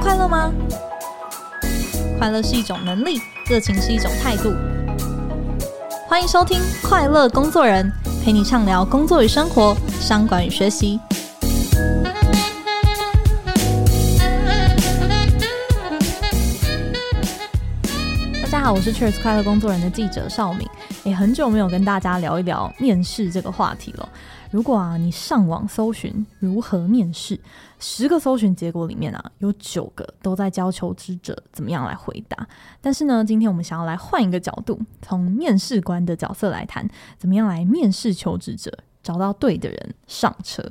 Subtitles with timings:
[0.00, 0.52] 快乐吗？
[2.18, 4.54] 快乐是一种能力，热情是一种态度。
[6.08, 6.58] 欢迎收听
[6.88, 7.92] 《快乐工作人》，
[8.24, 11.00] 陪你畅聊工作与生活、商管与学习。
[18.40, 20.66] 大家好，我是 Cheers 快乐工作人的记者邵敏。
[21.04, 24.08] 也很久没有跟大家聊一聊面试这个话题了。
[24.50, 27.38] 如果啊，你上网搜寻如何面试，
[27.78, 32.48] 十个搜寻结果里面啊，有九个都在教求职者怎么样来回答。
[32.80, 36.88] 但是呢，今天我们想要来换一个角度，从面试官的角色来谈，
[37.18, 38.72] 怎么样来面试求职者。
[39.08, 40.62] 找到对的人上车。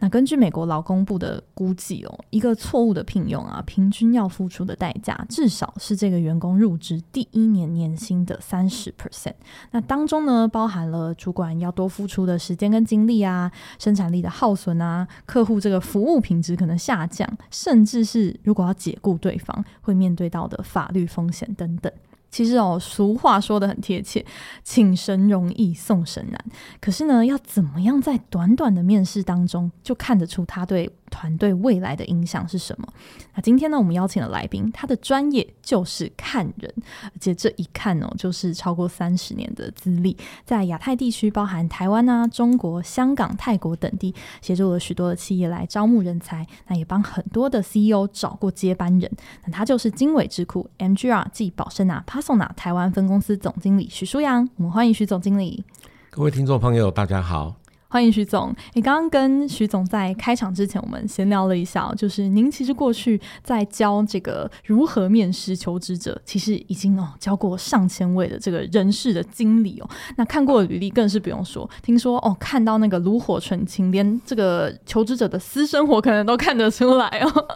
[0.00, 9.32] 那根据美国劳工部的估计哦，一个错误的聘用啊，平均要付出的代价至少是这个员工入职第一年年薪的三十 percent。
[9.70, 21.90] 那当中呢，包含了主管要多付出的时间跟精力啊，生产力的耗损啊，客户这个服务品质可能下降，甚至是如果要解雇对方，会面对到的法律风险等等。
[22.30, 24.24] 其实哦，俗话说得很贴切，
[24.62, 26.44] 请神容易送神难。
[26.80, 32.86] 可是呢，要怎么样在短短的面试当中就看得出他对团队未来的影响是什么？
[33.34, 49.10] 那今天呢，我们邀请的来宾，他的专业就是看人，而且这一看哦，就是超过三十年的资历，在亚太地区，包含台湾啊、中国、香港、泰国等地，协助了许多的企业来招募人才，那也帮很多的 CEO 找过接班人。
[49.46, 54.48] 那他就是经纬智库 MGR 暨宝盛纳 Pasona 台湾分公司总经理许舒阳。
[54.56, 55.62] 我们欢迎许总经理。
[56.10, 57.54] 各位听众朋友，大家好。
[57.86, 77.46] 欢迎许总，你刚刚跟许总在开场之前，我们闲聊了一下，就是您其实过去在教这个如何面试求职者，其实已经哦教过上千位的这个人事的经理哦，那看过的履历更是不用说，听说哦看到那个炉火纯青，连这个求职者的私生活可能都看得出来哦。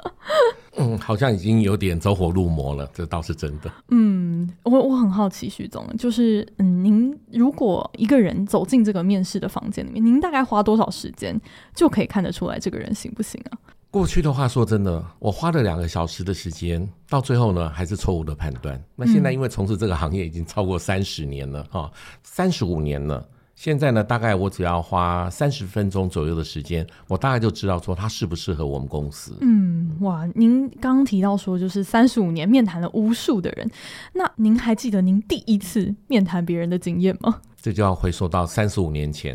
[0.77, 3.71] 嗯，好像已经有点走火入魔了，这倒是真的。
[3.89, 11.39] 嗯，我我很好奇，徐总，就是嗯，您如果一个人走进这个面试的房间里面，您大概花多少时间
[11.75, 13.59] 就可以看得出来这个人行不行啊？
[13.91, 18.83] 过去的话，说真的，我花了两个小时的时间，到最后呢，还是错误的判断。
[18.97, 21.91] 那现在因为从事这个行业已经超过三十年了啊，
[22.23, 23.29] 三十五年了。
[23.55, 29.37] 现在呢，大概我只要花三十分钟左右的时间，我大概就知道说他适不适合我们公司。
[29.43, 33.71] 嗯，哇，您刚刚提到说就是三十五年面谈了无数的人，
[34.15, 37.41] 那您还记得您第一次面谈别人的经验吗？
[37.61, 39.33] 这就要回溯到三十五年前，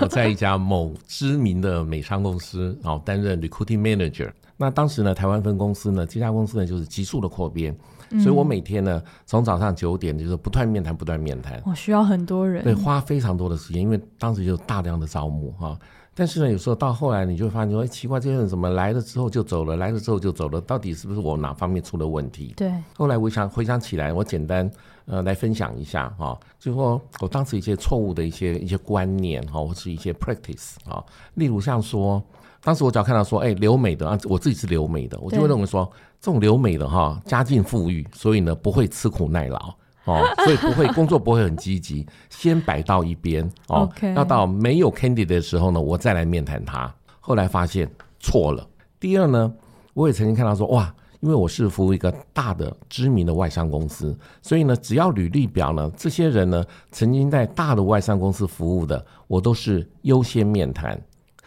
[0.00, 4.28] 我在一家某知名的美商公司，然后担任 recruiting manager。
[4.56, 7.74] 那当时呢，台湾分公司呢，这家公司呢就是急速的扩编。
[8.18, 11.62] 所以我每天呢，从早上九点就是不断面谈，不断面谈。
[11.64, 15.78] 我需要很多人，对，花非常多的时间，因为当时就大量的招募哈。
[16.20, 22.52] 但是呢，有时候到后来你就会发现说，哎，奇怪，这些人怎么来了之后就走了，来了之后就走了，到底是不是我哪方面出了问题？
[22.58, 22.70] 对。
[22.94, 24.70] 后来我想回想起来，我简单
[25.06, 31.02] 呃来分享一下哈，就说我当时一些错误的一些一些观念哈，或是一些 practice 啊，
[31.36, 32.22] 例如像说。
[32.62, 39.74] 当时我只要看到说，哎、欸，留美的啊，我自己是留美的，我就会认为说，这种留美的哈，家境富裕，所以呢不会吃苦耐劳
[40.04, 43.88] 哦，所以不会工作不会很积极， 先摆到一边哦。
[43.94, 44.14] Okay.
[44.14, 46.92] 要到没有 candidate 的时候呢，我再来面谈他。
[47.20, 47.88] 后来发现
[48.18, 48.66] 错了。
[48.98, 49.52] 第二呢，
[49.94, 60.98] 我也曾经看到说，哇，因为我是服务一个大的知名的外商公司，所以呢，只要履历表呢，这些人呢曾经在大的外商公司服务的，我都是优先面谈。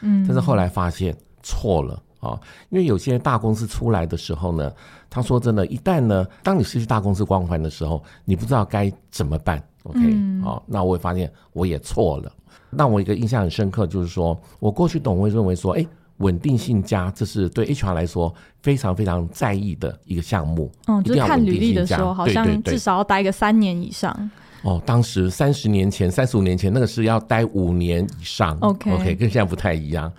[0.02, 2.39] 嗯，但是后来发现错了啊，
[2.69, 4.72] 因为有些大公司出来的时候呢，
[5.09, 9.61] 他说真的，一旦呢，当你失去大公司光环的时候，你不知道该怎么办。
[9.84, 10.00] OK，
[10.41, 12.31] 好，那我也发现我也错了。
[12.72, 15.85] 让我一个印象很深刻，就是说我过去总会认为说，哎，
[16.17, 20.72] 稳定性加，这是对 HR 来说非常非常在意的一个项目。
[20.88, 24.31] 哦，就是看履历的时候，好像至少要待个三年以上。
[24.62, 28.57] 哦，当时三十年前、三十五年前，那个是要待五年以上。
[28.62, 30.09] OK，OK，、okay, 跟现在不太一样。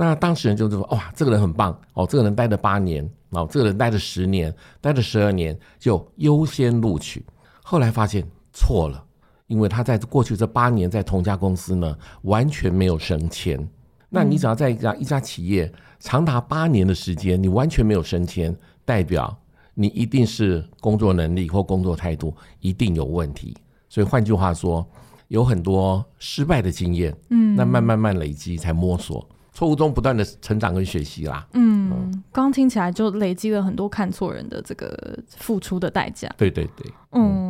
[0.00, 7.22] 那当事人就是说，哇，这个人很棒哦，这个人待了八年，哦，这个人待了十年，待了十二年，就优先录取。
[7.62, 9.04] 后来发现错了，
[9.46, 13.68] 因为他在过去这八年在同家公司呢，完全没有升迁。
[14.08, 18.56] 那你只要在一家一家企业长达八年的时间，你完全没有升迁，
[18.86, 19.36] 代表
[19.74, 23.54] 你一定是工作能力或工作态度一定有问题。
[23.88, 24.84] 所以换句话说，
[25.28, 29.28] 有很多失败的经验，嗯，那慢慢慢累积才摸索，
[29.60, 31.46] 错误中不断的成长跟学习啦。
[31.52, 36.34] 嗯，刚、嗯、听起来就累积了很多看错人的这个付出的代价。
[36.38, 37.40] 对对对，嗯。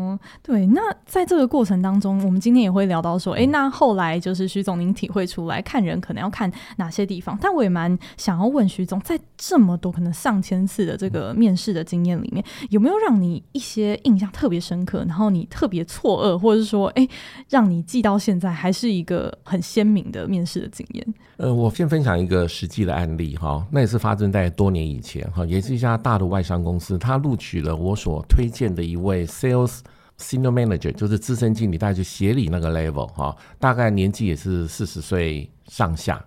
[0.43, 7.39] 对，那在这个过程当中，我们今天也会聊到说，哎，那后来就是徐总，您体会出来看人可能要看哪些地方？
[7.41, 17.09] 但我也蛮想要问徐总，在这么多可能上千次的这个面试的经验里面，有没有让你一些印象特别深刻，然后你特别错愕，或者是说，哎，
[17.49, 21.15] 让你记到现在还是一个很鲜明的面试的经验？
[21.37, 29.79] 呃，我先分享一个实际的案例哈，那也是发生在多年以前哈，也是一家大的外商公司，他录取了我所推荐的一位 Sales。
[30.19, 36.23] Senior Manager 就是资深经理，大概就协理那个 level 哈，大概年纪也是四十岁上下。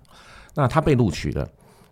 [0.56, 1.48] 那他被录取了，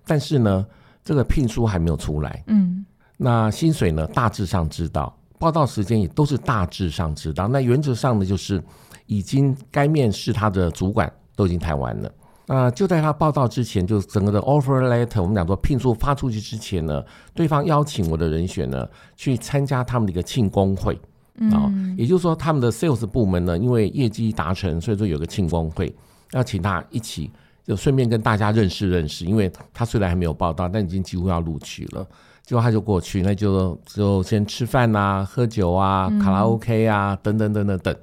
[0.07, 0.65] 但是呢，
[1.03, 2.43] 这个聘书还没有出来。
[2.47, 2.83] 嗯，
[3.17, 7.47] 那薪水呢，大致上知道，报道时间也都是大致上知道。
[7.47, 8.59] 那原则上呢，就是
[9.05, 12.11] 已经该面试他的主管都已经谈完了。
[12.47, 17.03] 那就在他报道之前，就整个的 offer letter，我们讲说聘书发出去之前呢，
[17.35, 20.99] 对方邀请我的人选呢去参加他们的一个庆功会。
[21.39, 25.93] 啊、嗯，也就是说，他们的 sales 部门呢，因为业绩达成，所以说有个庆功会，
[26.31, 27.31] 要请他一起，
[27.63, 29.25] 就顺便跟大家认识认识。
[29.25, 32.05] 因为他虽然还没有报到，但已经几乎要录取了。
[32.43, 37.95] 结果他就过去，那就就先吃饭啊，喝酒啊，卡拉 OK 啊，等等等等等。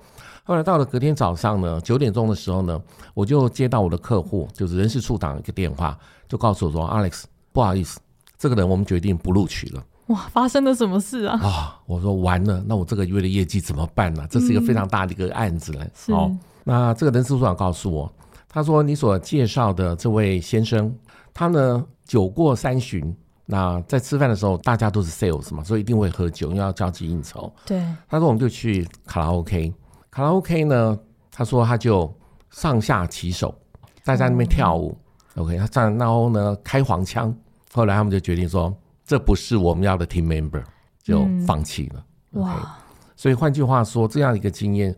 [0.45, 2.81] 后来到了隔天早上呢，九点钟的时候呢，
[3.13, 8.01] 我就接到我的客户，就是人事处长一个电话，就告诉我说：“Alex，不好意思，
[8.39, 11.39] 这个人我们决定不录取了。”哇，发生了什么事啊？
[11.43, 14.27] 啊，我说完了，那我这个月的业绩怎么办呢？
[14.31, 15.85] 这是一个非常大的一个案子了。
[16.09, 18.11] 嗯、哦，那这个人事处长告诉我，
[18.49, 20.91] 他说你所介绍的这位先生，
[21.35, 23.15] 他呢酒过三巡，
[23.45, 27.53] 那在吃饭的时候大家都是 sales 嘛，所以一定会喝酒，因为要交际应酬。
[27.67, 27.79] 对，
[28.09, 29.71] 他说我们就去卡拉 OK，
[30.11, 30.99] 卡拉 OK 呢，
[31.31, 32.11] 他说他就
[32.51, 33.55] 上下其手，
[34.05, 34.97] 大家在那边跳舞。
[35.35, 37.35] 嗯、OK，他站然后呢开黄腔，
[37.75, 38.75] 后来他们就决定说。
[39.09, 40.63] 这不是我们要的 team member，
[41.03, 42.05] 就放弃了。
[42.33, 42.79] 嗯、哇?
[43.17, 44.95] 所以换句话说，这样一个经验，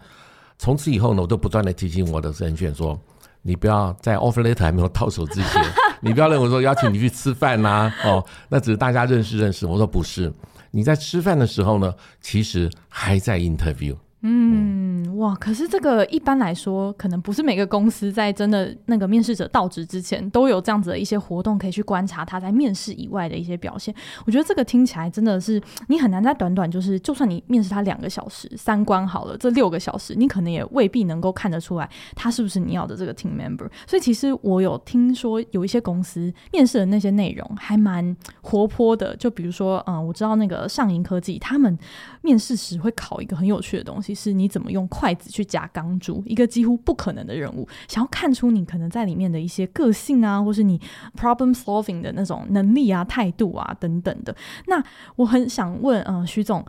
[0.58, 3.00] 从此以后呢，我都不断的提醒我的人选说：
[3.40, 5.62] 你不要在 offer letter 还没有到手之前，
[6.02, 9.64] 你不要认为说邀请你去吃饭呐、啊，哦，那只是大家认识认识。
[9.64, 10.32] 我说不是，
[10.72, 13.96] 你在吃饭的时候呢，其实还在 interview。
[14.22, 15.34] 嗯，哇！
[15.36, 23.94] 可是这个一般来说，可能不是每个公司在真的那个面试者到职之前，都有这样子的一些活动可以去观察他在面试以外的一些表现。
[24.26, 25.58] 我觉得这个听起来真的是
[25.88, 33.70] 你很难在短短就是，就算你面试他两个小时，三关好了，这六个小时你可能也未必能够看得出来他是不是你要的这个 team member。
[33.86, 41.78] 所以其实我有听说有一些公司面试的那些内容还蛮活泼的，就比如说，嗯，我知道那个上银科技他们
[42.20, 44.09] 面试时会考一个很有趣的东西。
[44.14, 47.68] 是你怎么用筷子去夹钢珠，一个几乎不可能的任务。
[47.88, 50.80] 想要看出你可能在里面的一些个性啊，或是你
[51.18, 54.34] problem solving 的那种能力啊、态度啊等等的。
[54.66, 54.82] 那
[55.16, 56.64] 我很想问，嗯、呃，许总，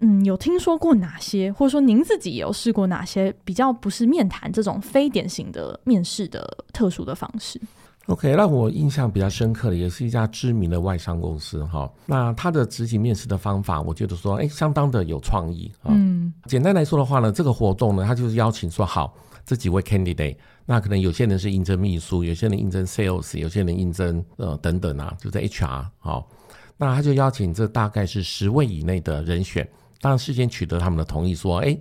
[0.00, 7.60] 嗯，有听说过哪些，或者说您自己也有试过哪些比较不是面谈这种非典型的面试的特殊的方式
[8.10, 11.88] ？OK，让我印象比较深刻的也是一家知名的外商公司哈。
[12.06, 15.94] 那他的执行面试的方法，我觉得说，哎，相当的有创意啊。
[15.94, 19.14] 嗯，简单来说的话呢，这个活动呢，他就是邀请说，好，
[19.46, 20.36] 这几位 candidate，
[20.66, 26.28] 那可能有些人是应征秘书，有些人应征 sales，有些人应征呃等等啊，就在 HR 好。
[26.76, 29.68] 那他就邀请这大概是十位以内的人选，
[30.00, 31.78] 当然事先取得他们的同意，说，哎。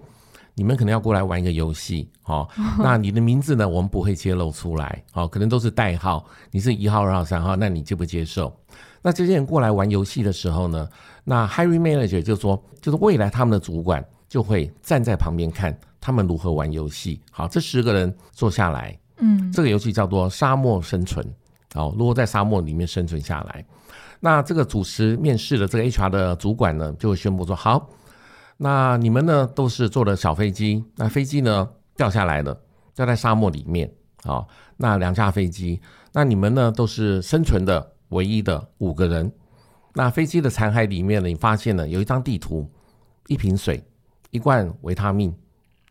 [0.60, 2.46] 你们可能要过来玩一个游戏，哦，
[2.84, 3.70] 那你的名字呢？
[3.70, 6.26] 我们不会揭露出来，哦，可能都是代号。
[6.52, 8.54] 你是一号、二号、三号，那你接不接受？
[9.02, 10.86] 那这些人过来玩游戏的时候呢，
[11.24, 17.22] 那 hiring manager 就说，就是未来他们的主管就会站在旁边看他们如何玩游戏。
[17.32, 21.26] 好，这十个人坐下来，嗯，这个游戏叫做沙漠生存。
[21.74, 23.64] 好，如果在沙漠里面生存下来，
[24.20, 27.90] 那这个主持面试的这个 HR 的主管呢，就会宣布说，好。
[28.62, 32.60] 那你们呢，都是坐的小飞机，那飞机呢掉下来了，
[32.94, 33.90] 掉在沙漠里面
[34.24, 34.48] 啊、哦。
[34.76, 35.80] 那两架飞机，
[36.12, 39.32] 那你们呢都是生存的唯一的五个人。
[39.94, 42.70] 那飞机的残骸里面呢，你发现了有一张地图、
[43.28, 43.82] 一瓶水、
[44.30, 45.34] 一罐维他命，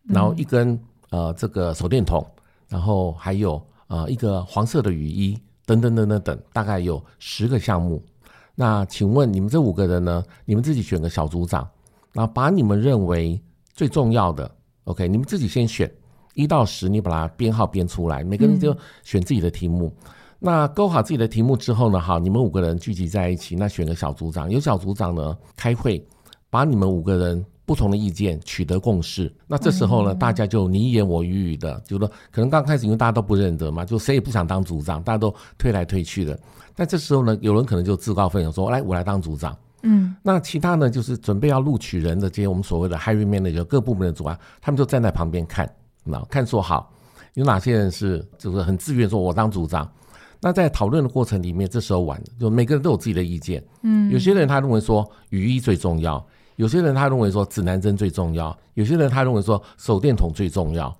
[0.05, 2.23] 然后一根呃这个手电筒，
[2.69, 8.05] 然后还有呃一个黄色的雨衣，等等等等等，大概有十个项目。
[8.55, 11.67] 那请问你们这五个人呢，你们自己选个小组长。
[12.13, 13.41] 然后把你们认为
[13.75, 14.51] 最重要的
[14.85, 15.91] ，OK，你们自己先选
[16.35, 19.93] 一到十，你把它编号编出来，每个人就选自己的题目。
[20.05, 26.05] 嗯、那勾好自己的题目之后呢，好，你们五个人聚集在一起，那选个小组长，由小组长呢开会，
[26.51, 29.33] 把你们五个人不同的意见取得共识。
[29.47, 36.39] 那这时候呢，嗯、大家就你一言我一语的，就说可能刚开始因为大家都不认得嘛，就谁也不想当组长，大家都推来推去的。
[36.75, 45.71] 但这时候呢，有人可能就自告奋勇说：“来，我来当组长。”嗯，那其他呢，就是准备要录取人的这些我们所谓的 hiring manager 各部门的主管，他们就站在旁边看，
[46.05, 46.93] 那看说好
[47.35, 49.89] 有哪些人是就是很自愿说我当组长。
[50.41, 53.65] 那在讨论的过程里面，这时候玩就每个人都有自己的意见。
[53.83, 56.25] 嗯，有些人他认为说雨衣最重要，
[56.57, 60.97] 有些人他认为说指南针最重要，有些人他认为说手电筒最重要。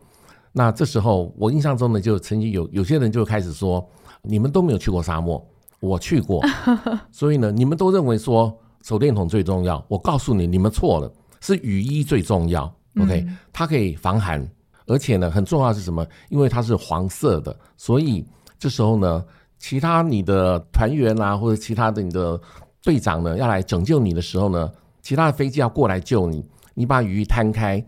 [0.53, 3.87] 那这时候我印象中呢，就曾经有有些人就开始说，
[4.23, 5.45] 你们都没有去过沙漠，
[5.79, 6.45] 我去过，
[7.13, 9.85] 所以呢，你们都认为说手电筒最重要。
[9.89, 12.73] 我告诉你，你们错了，是雨衣最重要。
[13.01, 14.47] OK，它可以防寒，
[14.87, 16.07] 而且呢，很重要是什么？
[16.29, 18.25] 因为它是黄色的，所以。
[18.61, 19.25] 这时候呢，
[19.61, 22.37] 其他你的团员啊，或者其他的你的
[22.83, 24.69] 队长呢，要来拯救你的时候呢，
[25.01, 26.45] 其他的飞机要过来救你，
[26.75, 27.81] 你把雨衣摊开，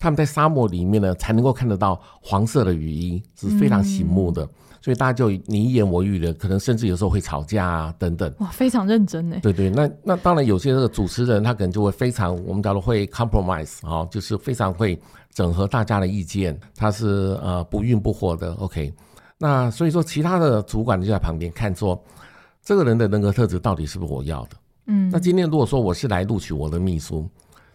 [0.00, 4.42] 他们在沙漠里面呢，才能够看得到黄色的雨衣，是非常醒目的。
[4.42, 4.48] 嗯、
[4.86, 8.32] 所以大家就你一言我一语的，可能甚至有时候会吵架啊等等。
[8.38, 9.36] 哇，非常认真呢。
[9.42, 14.96] 对对，那那当然有些这个主持人他可能就会非常，我们叫做会 compromise 啊，就是非常会
[15.34, 18.52] 整合大家的意见，他是呃不愠不火的。
[18.60, 18.94] OK。
[19.38, 22.00] 那所以说，其他的主管就在旁边看，说
[22.62, 24.50] 这个人的人格特质到底是不是我要的？
[24.86, 27.28] 嗯，那今天如果说我是来录取我的秘书，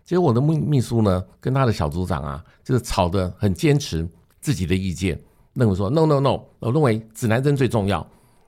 [0.05, 4.07] 结果我的秘秘书呢，跟他的小组长啊，就是吵得很坚持
[4.39, 5.19] 自己的意见，
[5.53, 8.05] 认为说 no no no，我认为指南针最重要。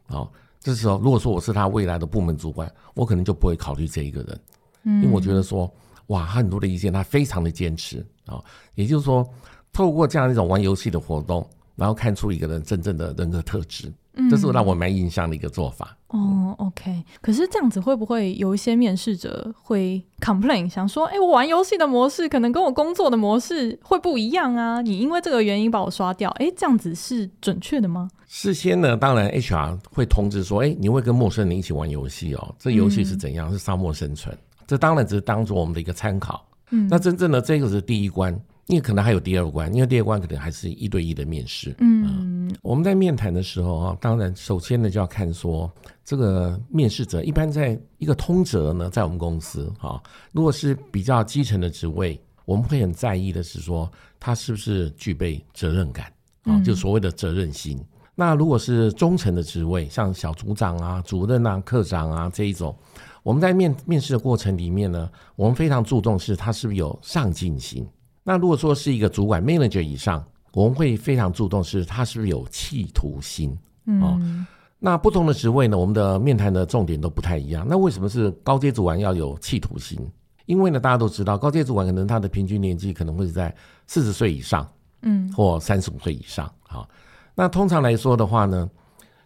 [0.07, 4.39] 好，这时候如果说我是他未来的部门主管，我可能就不会考虑这一个人，
[4.83, 5.71] 因为我觉得说，
[6.07, 8.43] 哇，他很多的意见他非常的坚持啊，
[8.75, 9.27] 也就是说，
[9.71, 11.47] 透过这样一种玩游戏的活动。
[11.75, 13.91] 然后看出一个人真正的人格特质，
[14.29, 15.97] 这是让我蛮印象的一个做法。
[16.13, 17.03] 哦，OK。
[17.21, 24.79] 可是这样子会不会有一些面试者会 complain，想说，哎，我玩游戏的模式可能跟我工作的模式会不一样啊？
[24.83, 28.07] 你因为这个原因把我刷掉，哎，这样子是准确的吗？
[28.27, 33.49] 事先呢，当然 HR 会通知说，哎，你会跟陌生人一起玩游戏哦，这游戏是怎样？
[33.49, 34.37] 嗯、是沙漠生存。
[34.67, 36.45] 这当然只是当做我们的一个参考。
[36.69, 38.39] 嗯，那真正的这个是第一关。
[38.67, 41.75] 因为可能还有第二关，因为第二关可能还是一对一的面试。
[41.79, 42.22] 嗯、呃，
[42.61, 45.71] 我们在面谈的时候啊，当然首先呢就要看说
[46.03, 56.11] 这个面试者一般在一个通则呢，在我们公司啊，如果是比较基层的职位，我们会很在意的是说他是不是具备责任感
[56.43, 57.77] 啊，就所谓的责任心。
[57.77, 62.75] 嗯、那如果是中层的职位，像小组长啊、主任啊、科长啊这一种，
[63.23, 67.87] 我们在面面试的过程里面呢，我们非常注重是他是不是有上进心。
[68.23, 73.57] 那如果说是一个主管 manager 以上，我们会非常注重是他是不是有企图心。
[73.85, 74.45] 嗯、哦，
[74.79, 77.65] 那不同的职位呢，我们的面谈的重点都不太一样。
[77.67, 79.99] 那为什么是高阶主管要有企图心？
[80.45, 83.53] 因为呢，大家都知道高阶主管可能他的平均年纪可能会是在
[83.87, 84.69] 四十岁以上，
[85.01, 86.53] 嗯，或三十五岁以上。
[86.61, 86.87] 好，
[87.33, 88.69] 那通常来说的话呢，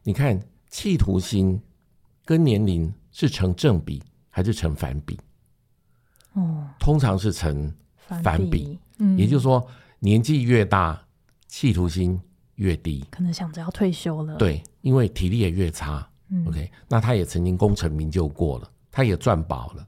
[0.04, 1.60] 你看企图心
[2.24, 5.20] 跟年龄是成正比还是成反比？
[6.34, 7.74] 哦，通常是成
[8.24, 8.78] 反比。
[9.00, 9.66] 嗯，也就是说，
[10.00, 11.00] 年纪越大，
[11.60, 12.22] 企图心
[12.58, 14.36] 越低，可能想着要退休了。
[14.36, 16.08] 对，因为体力也越差。
[16.30, 19.84] 嗯，OK，那他也曾经功成名就过了，他也赚饱了。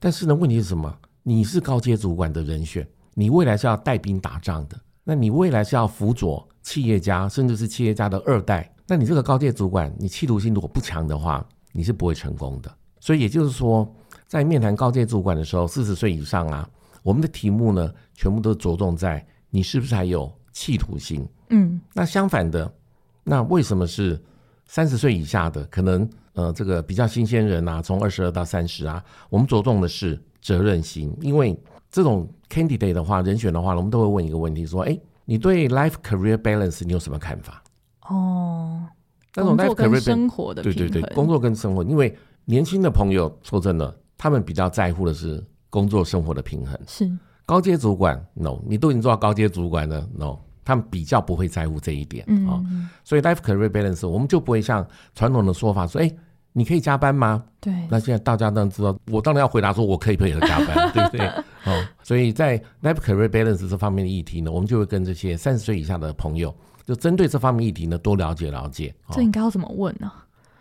[0.00, 0.92] 但是呢，问题是什么？
[1.22, 8.68] 你是高阶主管的人选，你未来是要带兵打仗的，那你未来是要辅佐企业家，甚至是企业家的二代。
[8.84, 12.76] 那你这个高阶主管，你企图心如果不强的话，你是不会成功的。
[12.98, 13.88] 所以也就是说，
[14.26, 16.68] 在面谈高阶主管的时候，四十岁以上啊。
[17.04, 20.28] 我们的题目呢，全部都着重在你是不是还有
[20.58, 21.24] 企图心。
[21.50, 22.68] 嗯，那相反的，
[23.22, 24.20] 那为什么是
[24.66, 25.64] 三十岁以下的？
[25.66, 31.16] 可能呃，这个比较新鲜人啊，从二十二到三十啊，我们着重的是责任心。
[31.20, 31.56] 因为
[31.90, 37.62] 这种 candidate 的话，人选的话，我们都会问一个问题：说，哎，你对 life career balance 你有什么看法？
[38.08, 38.82] 哦，
[39.36, 45.42] 那种 life career 生活的对对对，工作跟生活，因为年轻的朋友说真的，他们比较在乎的是。
[45.70, 47.06] 工作生活的平衡是
[47.44, 50.38] 高阶主管，no，你都已经做到高阶主管了，no，
[50.68, 52.60] 他们比较不会在乎这一点啊。
[53.02, 56.14] 所以 life career balance 我们就不会像传统的说法说，哎，
[56.52, 57.42] 你可以加班吗？
[57.58, 57.72] 对。
[57.88, 61.26] 那现在大家都知道，我当然要回答说，我可以配合加班， 对不对？
[61.64, 68.94] 哦，所以在 life career balance 这方面的议题呢，我们就会跟这些三十岁以下的朋友，就针对这方面议题呢多了解了解。
[69.06, 70.12] 哦、这应该要怎么问呢？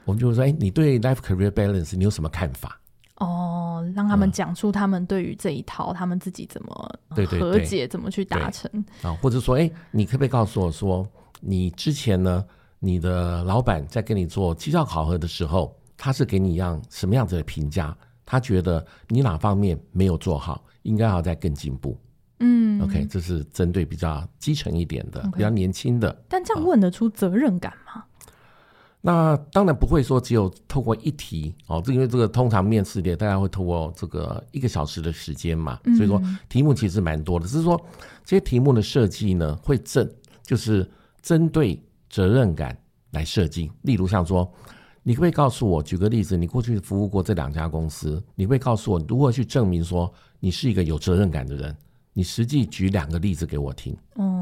[0.06, 2.80] 我们就会说，哎，你对 life career balance 你有什么看法？
[3.18, 8.70] 哦，让他们讲出他们对于这一套，嗯、他们自己怎么和解，对对对，怎么去达成
[9.02, 9.14] 啊？
[9.22, 11.08] 或者说，哎，你可不可以告诉我说，
[11.42, 12.46] 你之前呢，
[12.80, 17.96] 你的老板在跟你做绩效考核的时候，他是给你一样什么样子的评价？
[18.26, 21.98] 他觉得你哪方面没有做好，应该要再更进步。
[22.40, 25.32] 嗯，OK，这是针对比较基层一点的，Okay.
[25.32, 26.24] 比较年轻的。
[26.30, 28.04] 但这样问得出责任感吗？
[29.08, 37.48] 那当然不会说只有透过一题哦，这因为这个通常面试的大家会透过这个一个小时的时间嘛，所以说题目其实蛮多的。
[37.48, 37.82] 只是说
[38.26, 40.86] 这些题目的设计呢，会针就是
[41.22, 42.78] 针对责任感
[43.12, 43.72] 来设计。
[43.84, 44.46] 例如像说，
[45.04, 51.74] 你可不可以告诉我，举个例子，你过去服务过这两家公司，你会告诉我如何去证明说你是一个有责任感的人？
[52.12, 53.96] 你实际举两个例子给我听。
[54.16, 54.37] 哦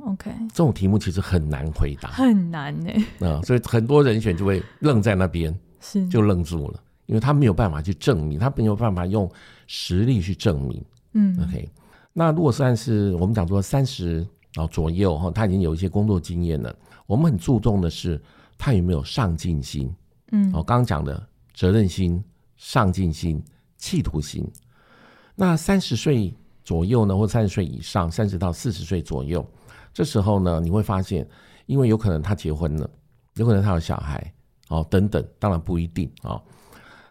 [0.00, 2.90] ，OK，这种题目其实很难回答，很难呢。
[3.20, 9.30] 嗯，所以很多人选就会愣在那边，是就愣住了，因为他没有办法去证明，他没有办法用
[9.66, 10.84] 实力去证明。
[11.12, 11.68] 嗯，OK，
[12.12, 16.74] 那如果算是我们讲说三十啊左右哈，他已经有一些工作经验了，
[17.06, 18.20] 我们很注重的是
[18.58, 19.94] 他有没有上进心。
[20.32, 22.22] 嗯，我刚刚讲的责任心、
[22.56, 23.42] 上进心、
[23.76, 24.44] 企图心。
[25.34, 29.46] 那三十岁左右呢，或三十岁以上，三十到四十岁左右，
[29.96, 31.26] 这时候呢，你会发现，
[31.64, 32.86] 因为有可能他结婚了，
[33.36, 34.30] 有可能他有小孩，
[34.68, 36.42] 哦，等等，当然不一定啊、哦。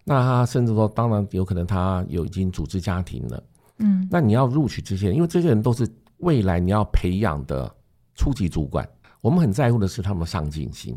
[0.04, 3.44] 那他甚至说，当然有可能他有已经组织家庭了。
[3.80, 7.76] 嗯，那你要录取这些人，因为这些人都是未来你要培养的
[8.14, 8.88] 初级主管。
[9.20, 10.96] 我们很在乎的是他们的上进心。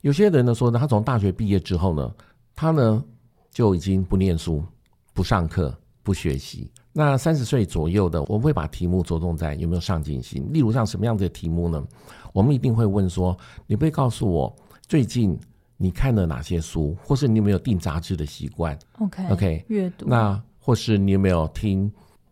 [0.00, 2.12] 有些人呢说呢，他从大学毕业之后呢，
[2.56, 3.00] 他呢
[3.52, 4.60] 就已经不念书、
[5.14, 6.68] 不上课、不学习。
[6.98, 10.44] 那三十岁左右的，我们会把题目着重在有没有上进心。
[10.52, 11.80] 例如像什么样的题目呢？
[12.32, 13.38] 我们一定会问说：
[13.68, 14.52] 你可以告诉我
[14.88, 15.38] 最近
[15.76, 20.06] 你看了哪些书，或是你有没有订杂志的习惯？OK OK，阅读。
[20.08, 21.88] 那或是你有没有听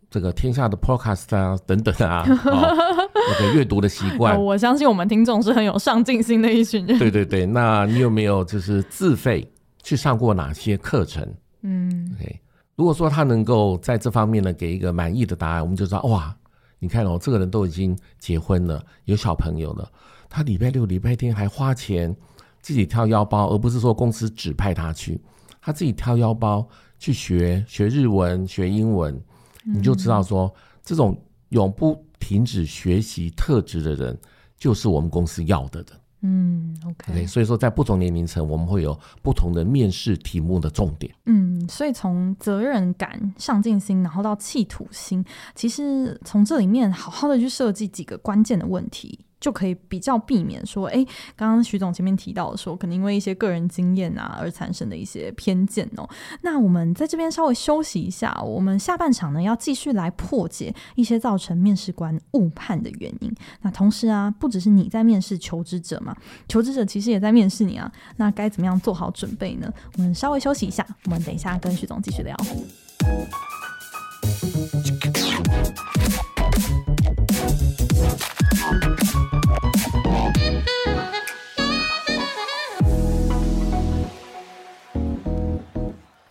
[0.09, 2.25] 这个天下的 Podcast 啊等等啊？
[2.43, 6.99] 哦那个阅读的习惯，我相信我们听众是很有上进心的一群人。
[6.99, 9.49] 对对对，那你有没有就是自费
[9.81, 11.25] 去上过哪些课程？
[11.61, 12.37] 嗯，OK。
[12.77, 16.33] 如果说他能够在这方面呢给一个满意的答案，我们就知道哇，
[16.79, 19.91] 你看哦，这个人都已经结婚了，有小朋友了，
[20.29, 22.15] 他礼拜六、礼拜天还花钱
[22.61, 25.19] 自己挑腰包，而不是说公司指派他去，
[25.59, 26.65] 他自己挑腰包
[26.97, 29.21] 去学学日文、学英文，
[29.65, 30.53] 你就知道说
[30.83, 32.01] 这种永不。
[32.19, 34.19] 停止学习特质的人，
[34.57, 35.87] 就是我们公司要的人。
[36.29, 37.13] 嗯，OK。
[37.13, 41.13] Okay，所以说在不同年龄层，我们会有不同的面试题目的重点。
[41.25, 45.23] 嗯，所以从责任感、上进心，然后到企图心，
[45.55, 49.19] 其实从这里面好好的去设计几个关键的问题。
[49.39, 56.09] 就可以比较避免说，哎，刚刚徐总前面提到说，可能因为一些个人经验啊而产生的一些偏见哦。
[56.41, 63.31] 那我们在这边稍微休息一下，我们下半场呢要继续来破解一些造成面试官误判的原因。
[63.61, 66.15] 那同时啊，不只是你在面试求职者嘛，
[66.47, 67.91] 求职者其实也在面试你啊。
[68.15, 69.71] 那该怎么样做好准备呢？
[69.97, 72.35] 我们稍微休息一下，我们等一下跟徐总继续聊。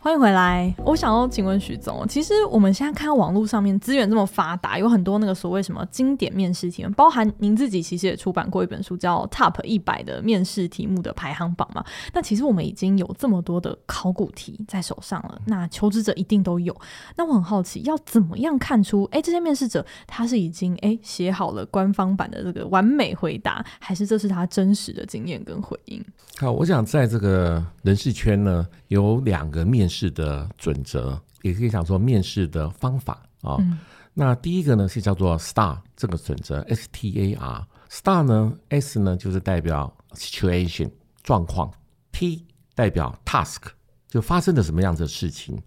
[0.06, 0.72] 欢迎回来。
[0.84, 11.84] 我想要请问徐总，其实我们现在看到网络上面资源这么发达，有很多那个所谓什么经典面试题，包含您自己其实也出版过一本书，叫《Top 一百的面试题目的排行榜》嘛。
[12.12, 16.72] 那其实我们已经有这么多的考古题在手上了，那求职者一定都有。
[17.16, 26.00] 那我很好奇，要怎么样看出，哎，这些面试者他是已经哎写好了官方版的这个完美回答，还是这是他真实的经验跟回应？
[26.38, 29.95] 好，我想在这个人事圈呢，有两个面试。
[29.96, 33.56] 试的准则，也可以讲说面试的方法啊。
[33.60, 33.78] 嗯、
[34.12, 37.66] 那第一个呢是叫做 STAR 这个准则，S T A R。
[37.88, 40.90] STAR 呢，S 呢就是代表 situation
[41.22, 41.72] 状况
[42.12, 43.62] ，T 代表 task
[44.08, 45.58] 就发生了什么样子的事情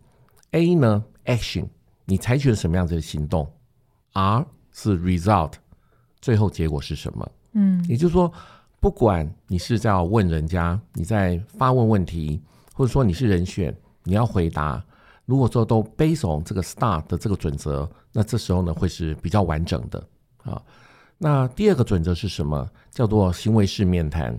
[0.52, 1.68] ，A 呢 action
[2.06, 3.52] 你采取了什么样子的行动
[4.13, 5.54] ，R 是 result
[6.22, 7.32] 最后结果是什么？
[7.54, 8.32] 嗯，也就是说，
[8.80, 12.42] 不管你是在问人家，你在发问问题，
[12.74, 13.76] 或者说你是人选。
[14.04, 14.84] 你要回答，
[15.26, 20.04] 如果说都 based on 这个 STAR 的这个准则，那这时候呢会是比较完整的
[20.44, 20.62] 啊。
[21.18, 22.68] 那第二个准则是什么？
[22.92, 24.38] 叫做行为式面谈。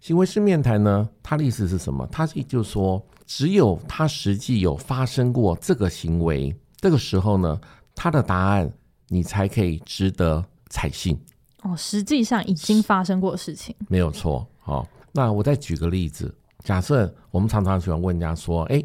[0.00, 2.06] 行为式面谈呢，它的意思是什么？
[2.10, 7.60] 它是就是说，只有他实际有发生过这个行为，这个时候呢，
[7.94, 8.72] 他的答案
[9.08, 11.18] 你才可以值得采信。
[11.62, 14.46] 哦，实际上已经发生过的事情，没有错。
[14.60, 16.32] 好，那我再举个例子。
[16.62, 18.82] 假设我们常常喜欢问人家说：“哎，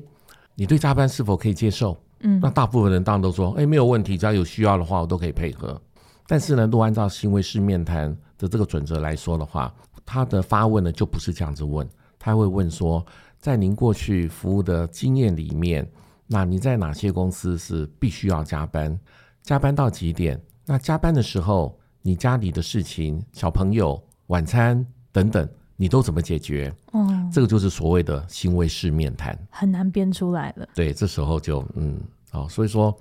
[0.55, 5.79] 你对加班是否可以接受？”嗯，那大部分人当然都说：“哎，没有问题，只要有需要的话，我都可以配合。”
[6.25, 9.73] 但是呢，如果按照行为式面谈的这个准则来说的话，
[10.05, 11.87] 他的发问呢就不是这样子问，
[12.17, 13.05] 他会问说
[13.39, 15.87] ：“在您过去服务的经验里面，
[16.25, 18.99] 那你在哪些公司是必须要加班？
[19.43, 20.41] 加班到几点？
[20.65, 26.73] 那加班的时候，你家里的事情、小朋友、晚餐等等。”你都怎么解决？
[26.91, 30.67] 嗯，这个就是所谓的行为式面谈，很难编出来了。
[30.73, 31.97] 对，这时候就嗯，
[32.31, 32.93] 好，所以说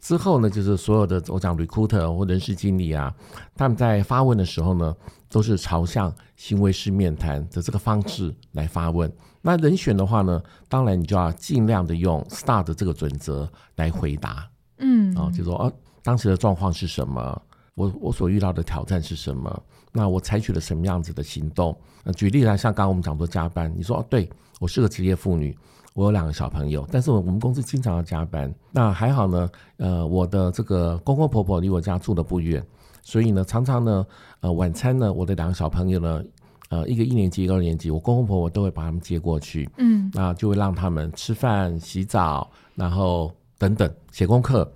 [0.00, 3.14] 之后呢，就是所有的我讲 recruiter 或人事经理啊，
[3.54, 4.96] 他们在发问的时候呢，
[5.28, 9.12] 都是朝向行为式面谈的这个方式来发问。
[9.42, 14.48] 那人选的话呢，当然你就要尽量的用 STAR 的这个准则来回答。
[14.78, 15.70] 嗯，啊，就说啊，
[16.02, 17.42] 当时的状况是什么？
[17.74, 19.62] 我我所遇到的挑战是什么？
[19.96, 21.74] 那我采取了什么样子的行动？
[22.02, 24.28] 那举例来，像刚刚我们讲说加班，你说哦，对，
[24.58, 25.56] 我是个职业妇女，
[25.94, 28.52] 我有两个小朋友，但是我们公司经常要加班。
[28.72, 32.60] 那还好呢，呃，我的这个公公婆婆离我家住的不远，
[33.02, 34.04] 所以呢，常常呢，
[34.40, 36.24] 呃，晚餐呢，我的两个小朋友呢，
[36.70, 44.68] 呃，一个一年级，一个二年级，我公公婆婆都会把他们接过去，嗯，那就会让他们吃饭、洗澡，然后等等写功课。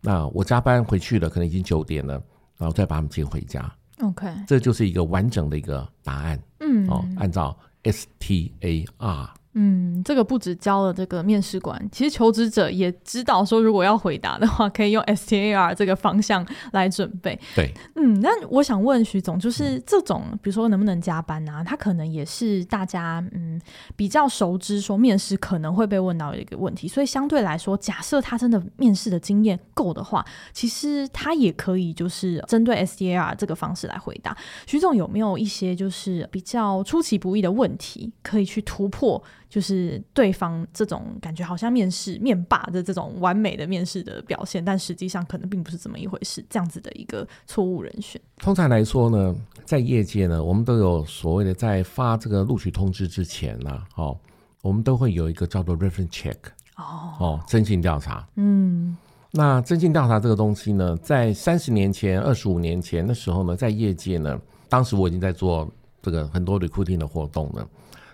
[0.00, 2.22] 那我加班回去了，可能已经九点了。
[2.56, 9.28] 然后再把他们接回家，OK，这就是一个完整的一个答案，嗯，哦，按照 STAR。
[9.54, 17.36] 嗯，这个不止教了这个面试官，其实求职者也知道说，如果要回答的话，可以用 STAR 这个方向来准备。
[17.56, 21.64] 对，嗯，那我想问徐总，就是这种，比如说能不能加班啊？
[21.64, 23.60] 他可能也是大家嗯
[23.96, 34.36] 比较熟知说面试可能会被问到的一个问题，所以相对来说，假设他真的面试的经验够的话，其实他也可以就是针对 STAR 这个方式来回答。
[34.66, 39.20] 徐总有没有一些就是比较出其不意的问题可以去突破？
[39.50, 46.42] 就是对方这种感觉好像面试面霸的这种完美的面试的表现，但实际上可能并不是这么一回事。
[46.48, 48.20] 这样子的一个错误人选。
[48.38, 49.34] 通常来说呢，
[49.64, 54.18] 在业界呢，我们都有所谓的在发这个录取通知之前呢、啊，哦，
[54.62, 56.36] 我们都会有一个叫做 reference check
[56.76, 58.24] 哦哦，征信调查。
[58.36, 58.96] 嗯，
[59.32, 65.68] 那征信调查这个东西呢，在三十年前、二十五年前的时候呢，在业界呢，当时我已经在做
[66.00, 67.68] 这个很多 recruiting 的活动了，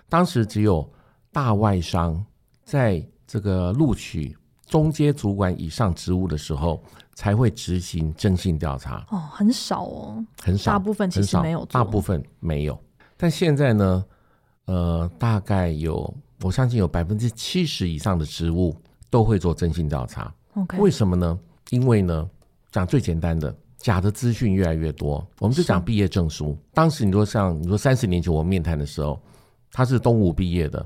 [0.09, 0.83] 当时只有。
[1.37, 2.25] 大外商
[2.63, 6.81] 在这个录取中阶主管以上职务的时候，
[7.13, 9.05] 才会执行征信调查。
[9.11, 12.75] 哦，很少哦，很少，大部分其实没有，大部分没有。
[13.15, 14.05] 但现在呢，
[14.65, 18.75] 呃，大概有，我相信有百分之七十以上的职务
[19.11, 20.33] 都会做征信调查。
[20.55, 21.39] OK，为什么呢？
[21.69, 22.27] 因为呢，
[22.71, 25.23] 讲最简单的，假的资讯越来越多。
[25.37, 26.57] 我们就讲毕业证书。
[26.73, 29.21] 当时你说像你说三十年前我面谈的时候，
[29.71, 30.83] 他是东吴毕业的。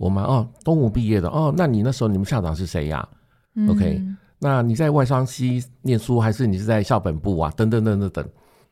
[0.00, 3.08] 我们哦，东吴毕业的哦，那你那时候你们校长是谁呀、啊
[3.56, 4.02] 嗯、？OK，
[4.38, 7.52] 那你在外商系念书，还是你是在校本部啊？
[7.54, 8.28] 等等等等等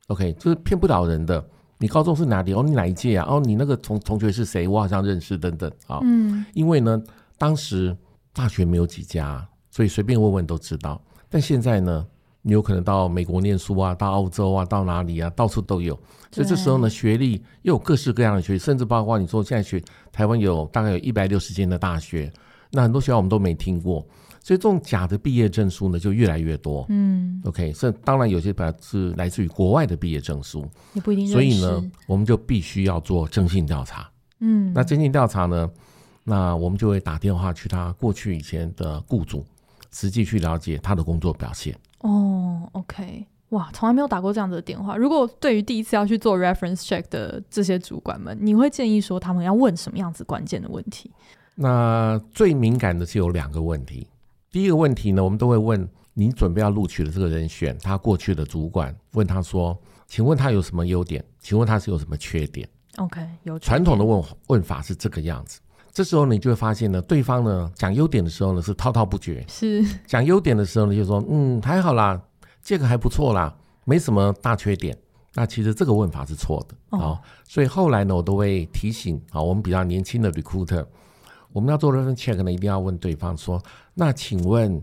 [0.07, 1.47] ，OK，就是骗不了人的。
[1.77, 2.55] 你高中是哪里？
[2.55, 3.27] 哦，你哪一届啊？
[3.29, 4.67] 哦，你那个同同学是谁？
[4.67, 6.01] 我好像认识，等等啊。
[6.03, 6.99] 嗯，因为呢，
[7.37, 7.95] 当时
[8.33, 10.99] 大学没有几家，所以随便问问都知道。
[11.29, 12.07] 但现在呢？
[12.48, 15.94] 你有可能到美国念书啊，到澳洲啊，到哪里啊，到处都有。
[16.32, 19.78] 所以这时候呢，学历又有各式各样的学历，甚至包括你说现在学
[20.11, 22.32] 台湾有大概有一百六十间的大学，
[22.70, 24.00] 那很多学校我们都没听过。
[24.42, 26.87] 所以这种假的毕业证书呢，就越来越多。
[26.88, 31.28] 嗯，OK，所以当然有些本来是来自于国外的毕业证书，也不一定。
[31.28, 34.11] 所以呢，我们就必须要做征信调查。
[34.40, 35.70] 嗯，那征信调查呢，
[36.24, 39.44] 那我们就会打电话去他过去以前的雇主，
[39.92, 41.78] 实际去了解他的工作表现。
[42.00, 44.96] 哦，OK，哇，从来没有打过这样子的电话。
[44.96, 51.11] 如果对于第一次要去做 reference check 的这些主管们，你会建议说他们要问什么样子关键的问题？
[51.54, 54.06] 那最敏感的是有两个问题。
[54.50, 61.24] 第一个问题呢，我们都会问你准备要录取的这个人选，他过去的主管问他说：“请问他有什么优点？
[61.40, 65.61] 请问他是有什么缺点？”OK，有传统的问问法是这个样子。
[65.98, 72.22] 这时候你就会发现呢，对方呢讲优点的时候呢是滔滔不绝，是讲优点的时候呢就说嗯还好啦，
[72.62, 73.52] 这个还不错啦，
[73.84, 74.96] 没什么大缺点。
[75.34, 80.87] 那其实这个问法是错的啊、哦哦，所以后来呢我都会提醒啊，我们比较年轻的 recruiter，
[81.52, 83.61] 我们要做 reference check 呢一定要问对方说，
[83.92, 84.80] 那请问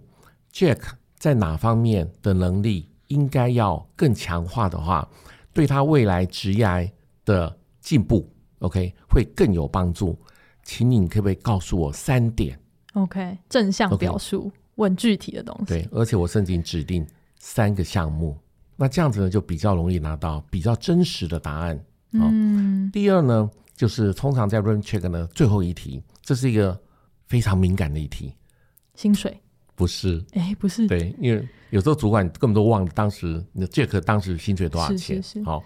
[0.52, 0.80] Jack
[1.18, 5.08] 在哪方面的能力应该要更强化的话，
[5.54, 6.92] 对他未来职业
[7.24, 10.20] 的进步，OK 会更有帮助。
[10.66, 12.60] 请你可不可以告诉我三点
[12.94, 15.66] ？OK，正向表述.问具体的东西。
[15.68, 17.06] 对，而且我甚至指定
[17.40, 18.38] 三个项目，
[18.76, 21.80] 那这样子呢就比较容易拿到比较真实的答案。
[22.12, 22.90] 嗯。
[22.92, 26.78] 第二呢，就是通常在 run check 呢最后一题，这是一个
[27.28, 28.34] 非常敏感的一题。
[28.96, 29.40] 薪水？
[29.76, 30.22] 不是。
[30.34, 30.88] 哎、欸，不是。
[30.88, 35.22] 对，因为有时候主管根本都忘了当时你的 Jack 当时薪水多少钱。
[35.22, 35.42] 是。
[35.44, 35.64] 好，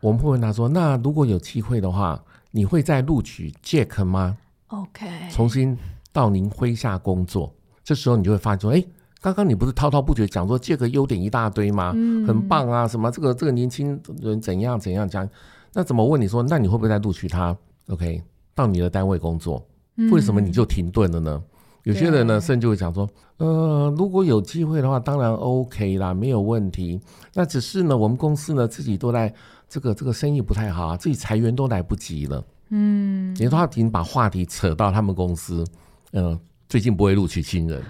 [0.00, 4.36] 我们会问他说：“那如果有机会的话。”你会再录取 Jack 吗
[4.68, 5.76] ？OK，重新
[6.12, 8.84] 到您麾下工作，这时候你就会发现说，哎，
[9.20, 11.92] 刚刚你不是滔滔不绝讲说 Jack 优点一大堆吗？
[11.94, 15.28] 嗯，很棒啊，什么这个这个年轻人怎样怎样讲，
[15.72, 17.56] 那怎么问你说，那你会不会再录取他
[17.88, 18.22] ？OK，
[18.54, 19.64] 到你的单位工作，
[20.10, 21.42] 为什么你就停顿了呢？
[21.42, 21.48] 嗯、
[21.84, 23.08] 有些人呢，甚至会讲说，
[23.38, 27.00] 呃，如果有机会的话，当然 OK 啦，没有问题。
[27.34, 29.32] 那只是呢，我们公司呢自己都在
[29.68, 32.44] 这个这个生意不太好啊，自己裁员都来不及了。
[32.70, 35.64] 嗯，也就是他已经把话题扯到他们公司，
[36.12, 37.82] 嗯、呃，最近不会录取新人。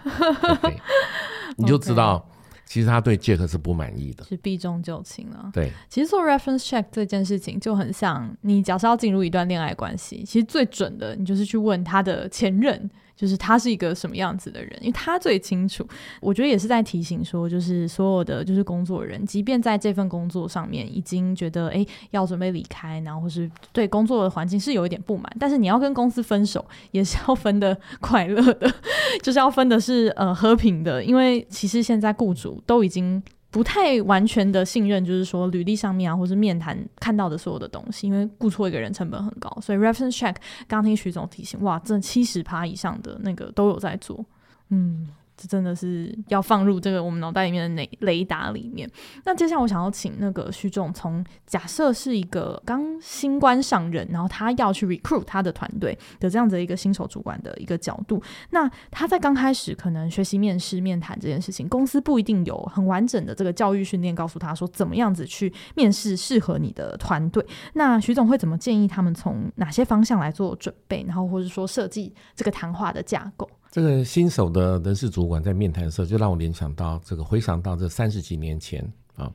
[1.57, 2.19] 你就知道。
[2.19, 2.35] Okay.
[2.69, 5.51] 其实他对 Jack 是不满意的，是避重就轻了。
[5.55, 12.91] 对，其实做 reference check 这件事情就很像你假设要进入一段恋爱关系，其实最准的，你就是去问他的前任。
[13.19, 15.85] 就是他是一个什么样子的人，因为他最清楚。
[16.21, 28.73] 我觉得也是在提醒说，就是所有的就是工作人，即便在这份工作上面已经觉得哎要准备离开，然后或是对工作的环境是有一点不满，但是你要跟公司分手也是要分得 快乐的，
[29.21, 33.21] 就是要分的是呃和平的，因为其实现在雇主都已经。
[33.51, 40.35] 不太完全的信任，就是说履历上面啊，或是面谈看到的所有的东西，因为雇错一个人成本很高，所以 reference check
[40.67, 44.25] 刚听徐总提醒，哇，这七十趴以上的那个都有在做，
[44.71, 45.09] 嗯。
[45.39, 48.91] 这真的是要放入这个我们脑袋里面的雷雷达里面。
[49.25, 58.21] 那接下来我想要请那个徐总，从假设是一个刚新官上任，然后他要去 recruit 他的团队的这样子一个新手主管的一个角度，
[58.51, 67.47] 那他在刚开始可能学习面试、面谈这件事情，公司不一定有很完整的这个教育训练，告诉他说怎么样子去面试适合你的团队。
[67.75, 73.49] 那徐总会怎么建议他们从哪些方向来做准备，然后或者说设计这个谈话的架构？
[73.71, 78.85] 这个新手的人事主管在面谈的时候，就让我联想到这个，回想到这三十几年前
[79.17, 79.31] 啊。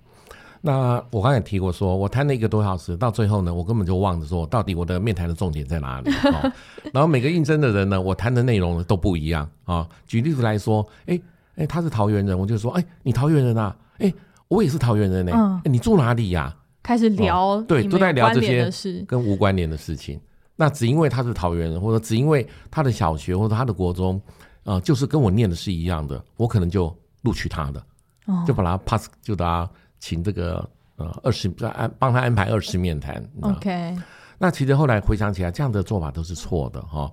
[0.66, 6.10] 那我刚才提过说，说我谈了一个多小时，到最后呢，我根本就忘了说，到底我的面谈的重点在哪里。
[6.12, 6.54] 啊、
[6.94, 9.88] 然后每个应征的人呢，我谈的内容呢都不一样啊。
[10.08, 11.20] 举例子来说，哎
[11.56, 13.76] 哎，他是桃园人，我就说，哎，你桃园人啊？
[14.00, 14.12] 哎，
[14.48, 15.32] 我也是桃园人呢。
[15.36, 16.58] 嗯，你住哪里呀、啊？
[16.82, 18.72] 开始聊，对，都在聊这些
[19.06, 20.20] 跟无关联的事情。
[20.56, 24.22] 那只因为他是桃园人，或者只因为他的小学或者他的国中，
[24.64, 27.84] 呃，就是跟我念的是一样的，我可能就录取他的，
[28.28, 33.28] 哦、就把他 pass，就把他请这个呃二十安帮他安排二十面谈。
[33.42, 33.98] OK，
[34.38, 37.12] 那其实后来回想起来，这样的做法都是错的哈，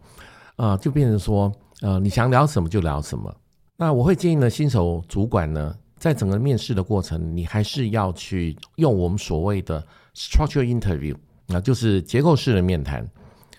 [0.57, 1.50] 呃，就变成说
[1.81, 3.35] 呃你想聊什么就聊什么。
[3.76, 9.83] 那我会建议呢，新手主管呢，在整个面试的过程，你还是要去用我们所谓的
[10.14, 13.09] structure interview，那就是结构式的面谈。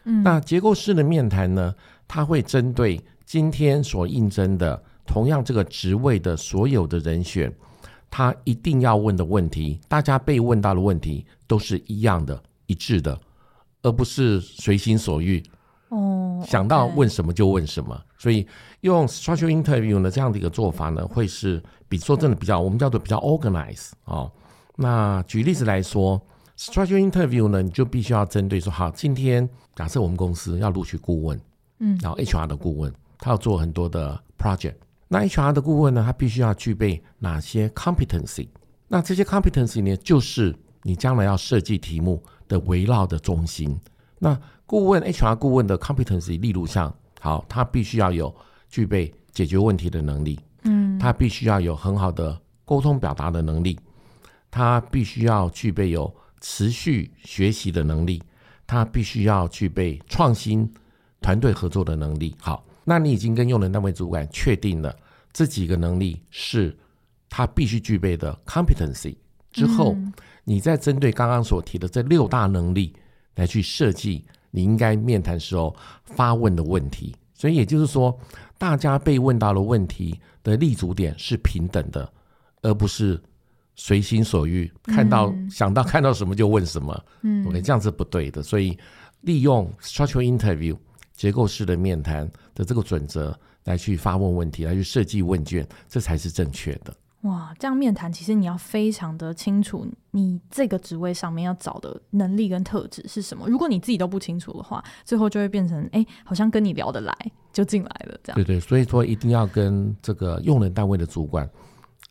[0.03, 1.73] 嗯，那结构式的面谈呢，
[2.07, 7.53] 它会针对今天所应征的同样这个职位的所有的人选，
[8.09, 13.17] 他一定要问的问题，大家被问到的问题都是一样的、一致的，
[13.83, 15.41] 而不是随心所欲。
[15.89, 17.99] 哦，想到问什么就问什么。
[18.17, 18.47] 所以
[18.81, 24.31] 用 structure interview 呢，这样的一个做法呢，会是比说真的比较，我们叫做比较 organize 哦。
[24.75, 26.21] 那举例子来说。
[26.61, 31.41] Structure interview 呢，你就必须要针对说，好，今天假设我们公司要录取顾问，
[31.79, 34.75] 嗯，然后 HR 的顾问，他要做很多的 project，
[35.07, 38.47] 那 HR 的顾问呢，他必须要具备哪些 competency？
[38.87, 43.75] 那这些 competency 呢，就是你将来要设计题目的围绕的中心。
[44.19, 48.31] 那顾问 HR 顾问的 competency，例如像，好，他必须要有
[48.69, 53.79] 具备解决问题的能力，嗯，他必须要有很好的沟通表达的能力，
[54.51, 58.21] 他必须要具备有持续学习的能力，
[58.67, 60.69] 他必须要具备创新、
[61.21, 62.35] 团队合作的能力。
[62.39, 64.93] 好，那你已经跟用人单位主管确定了
[65.31, 66.75] 这几个能力是
[67.29, 69.15] 他必须具备的 competency
[69.51, 70.11] 之后，嗯、
[70.43, 72.93] 你再针对刚刚所提的这六大能力
[73.35, 75.75] 来去设计你应该面谈时候
[76.05, 77.15] 发问的问题。
[77.33, 78.19] 所以也就是说，
[78.57, 82.11] 大家被问到的问题的立足点是平等的，
[82.61, 83.21] 而不是。
[83.83, 88.43] 随心所欲，看到、嗯、想到 看到什么就问什么，嗯，OK，这样是不对的。
[88.43, 88.77] 所以
[89.21, 90.77] 利用 structural interview
[91.15, 96.95] 结构式的面谈的这个准则来去发问问题，来去设计问卷，这才是正确的。
[97.21, 103.49] 哇，这样面谈其实你要非常的清楚，你这个职位上面要找的能力跟特质是什么。
[103.49, 107.11] 如果你自己都不清楚的话，最后就会变成哎，好像跟你聊得来
[107.51, 108.35] 就进来了这样。
[108.35, 111.49] 对对，所以说一定要跟这个用人单位的主管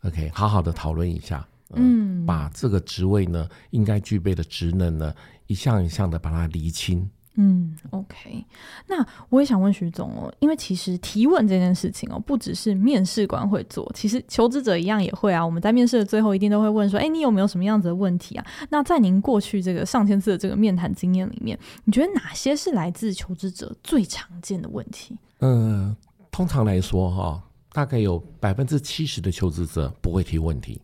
[0.03, 1.47] ，OK，好好的讨论一下。
[1.75, 5.13] 嗯，把这个职位呢，应该具备的职能呢，
[5.47, 7.09] 一项一项的把它厘清。
[7.35, 8.45] 嗯，OK。
[8.87, 15.43] 那我也想问徐总哦，因为其实提问这件事情哦，不只是面试官会做，其实求职者一样也会啊。
[15.43, 18.45] 我们在面试的最后一定都会问说，哎，你有没有什么样子的问题啊？
[18.69, 25.17] 那在您过去这个上千次的这个面谈经验里面，你觉得哪些是来自求职者最常见的问题？
[25.39, 25.95] 嗯，
[26.31, 30.81] 通常来说哈，大概有百分之七十的求职者不会提问题。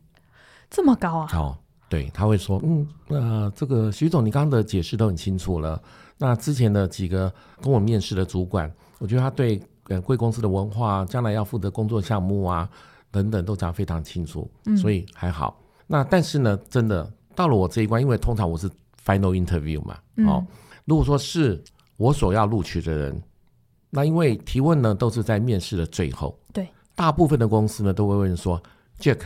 [0.70, 1.28] 这么高啊！
[1.28, 1.58] 好，
[1.90, 5.82] 对，他会说，嗯，那、呃、这个徐总，你刚刚的解释都很清楚了。
[6.18, 12.68] 那之前的几个跟我面试的主管，我觉得他对呃贵公司的文化，将来要负责工作项目啊
[13.12, 15.58] 等等都讲得非常清楚，所以还好。
[15.60, 18.70] 嗯、那但是呢，真的到了我这一关，因为通常我是
[19.06, 19.96] final interview 嘛，
[20.28, 20.48] 哦，嗯、
[20.86, 21.64] 如果说是
[21.96, 23.22] 我所要录取的人，
[23.90, 28.62] 那因为提问呢都是在面试的最后，对，大部分的公司呢都会问说
[29.00, 29.20] ，Jack，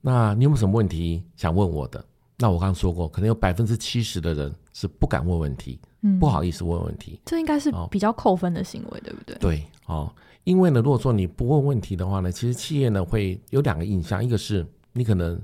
[0.00, 2.04] 那你有没有什么问题想问我的？
[2.36, 5.78] 那我刚刚说过，可能有百分之七十的人是不敢问问题。
[6.02, 9.36] 嗯，不好意思问问题，这应该是比较扣分的行为，哦、对不对？
[9.38, 15.36] 对，哦，因为呢，如果说你不问问题的话呢，其实企业呢会有两个印象，一个是你可能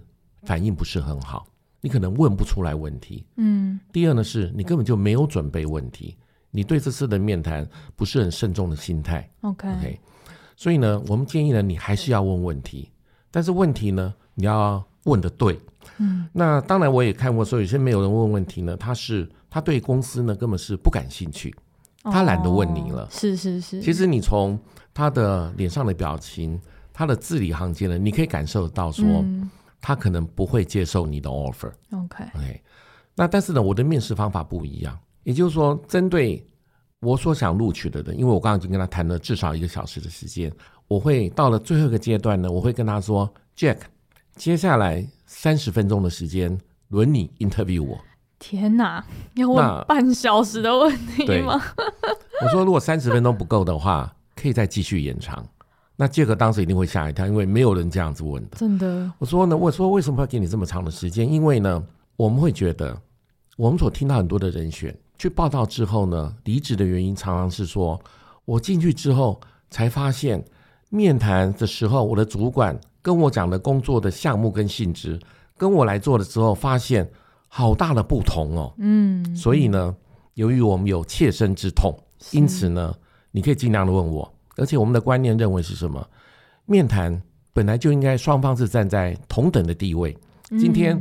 [0.44, 1.44] 反应不是很好，
[1.80, 3.80] 你可能问不出来问题，嗯。
[3.92, 6.16] 第二呢是你根本就没有准备问题，
[6.52, 9.28] 你对这次的面谈不是很慎重的心态。
[9.40, 9.98] OK，
[10.54, 12.88] 所以呢，我们建议呢，你还是要问问题，
[13.34, 15.58] 但是问题呢，你要问的对。
[15.98, 19.28] 嗯，那当然我也看过说有些没有人问问题呢，他是。
[19.50, 21.54] 他对公司呢根本是不感兴趣，
[22.02, 23.04] 他懒得问你了。
[23.04, 23.80] 哦、是是是。
[23.80, 24.58] 其实你从
[24.92, 26.60] 他的脸上的表情，
[26.92, 29.48] 他的字里行间呢，你可以感受到说，嗯、
[29.80, 31.70] 他可能不会接受你的 offer。
[31.92, 32.60] OK OK。
[33.14, 36.44] 那但是呢，我的面试方法不一样，也就是说，针对
[36.98, 40.52] 我所想录取的人，因为我刚刚已经跟他谈了至少一个小时的时间，
[40.88, 43.78] 我会到了最后一个阶段呢，我会跟他说，Jack，
[44.36, 47.98] 接下来三十分钟的时间轮你 interview 我。
[48.38, 49.02] 天哪，
[49.34, 51.60] 要问半小时的问题吗？
[52.42, 55.42] 我说，如果三十分钟不够的话，可以再继续延长。
[55.96, 58.58] 那杰克当时一定会吓一跳，因为没有人这样子问的。
[58.58, 59.10] 真的？
[59.18, 61.26] 我说呢，我说为什么要给你这么长的时间？
[61.30, 61.82] 因为呢，
[62.16, 63.00] 我们会觉得，
[63.56, 67.98] 我们所听到很多的人选去报道之后呢，离职的原因常常是说，
[68.44, 70.44] 我进去之后才发现，
[70.94, 75.18] 面谈的时候我的主管跟我讲的工作的项目跟性质，
[75.57, 77.11] 跟我来做的时候发现。
[77.57, 79.94] 好大的不同哦，嗯，所以呢，
[80.35, 81.96] 由于我们有切身之痛，
[82.33, 82.92] 因此呢，
[83.30, 86.04] 你可以尽量的问我，而且我们的观念认为是什么？
[86.66, 90.18] 面谈本来就应该双方是站在同等的地位。
[90.59, 91.00] 今天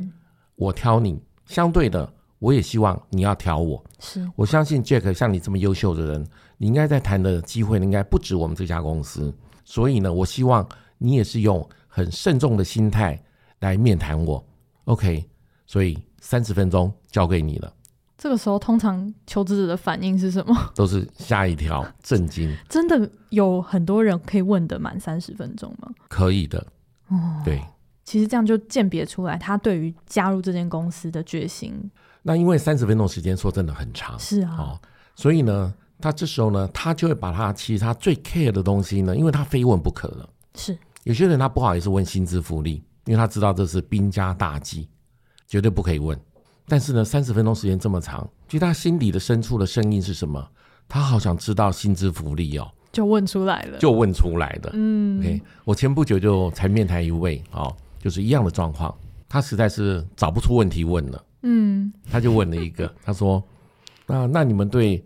[0.56, 3.84] 我挑你，相对的，我也希望你要挑我。
[4.00, 6.24] 是我相信 Jack 像你这么优秀的人，
[6.60, 9.34] 你应该在谈的机会应该不止我们这家公司。
[9.64, 13.22] 所以呢，我希望你也是用很慎重的心态
[13.60, 14.46] 来面谈我。
[14.86, 15.30] OK，
[15.66, 15.98] 所以。
[16.26, 17.74] 三十分钟交给你了。
[18.18, 20.56] 这个时候，通常求职者的反应是什么？
[20.74, 22.50] 都是吓一跳，震惊。
[22.70, 25.92] 真的有很多人可以问的满三十分钟吗？
[26.08, 26.66] 可以的。
[27.10, 27.62] 哦，对。
[28.06, 31.92] 其实这样就鉴别出来他对于加入这间公司的决心。
[32.22, 34.56] 那因为三十分钟时间说真的很长，是啊。
[34.58, 34.80] 哦，
[35.14, 40.30] 所以呢，他这时候呢，他就会把他其实他最 care 的东西呢，因为他非问不可了。
[40.56, 40.78] 是。
[41.04, 44.88] 有些人他不好意思问薪资福利，因为他知道这是兵家大忌。
[45.46, 46.20] 绝对不可以问，
[46.68, 50.44] 但是呢，三十分钟时间这么长，其实他心底的深处的声音是什么？
[50.90, 54.72] 他好想知道薪资福利哦，就问出来了，就问出来的。
[54.74, 58.98] 嗯，OK，我前不久就才面谈一位哦，就是一样的状况，
[59.30, 61.24] 他实在是找不出问题问了。
[61.44, 63.44] 嗯，他就问了一个，他说
[64.08, 65.04] ：“那那你们对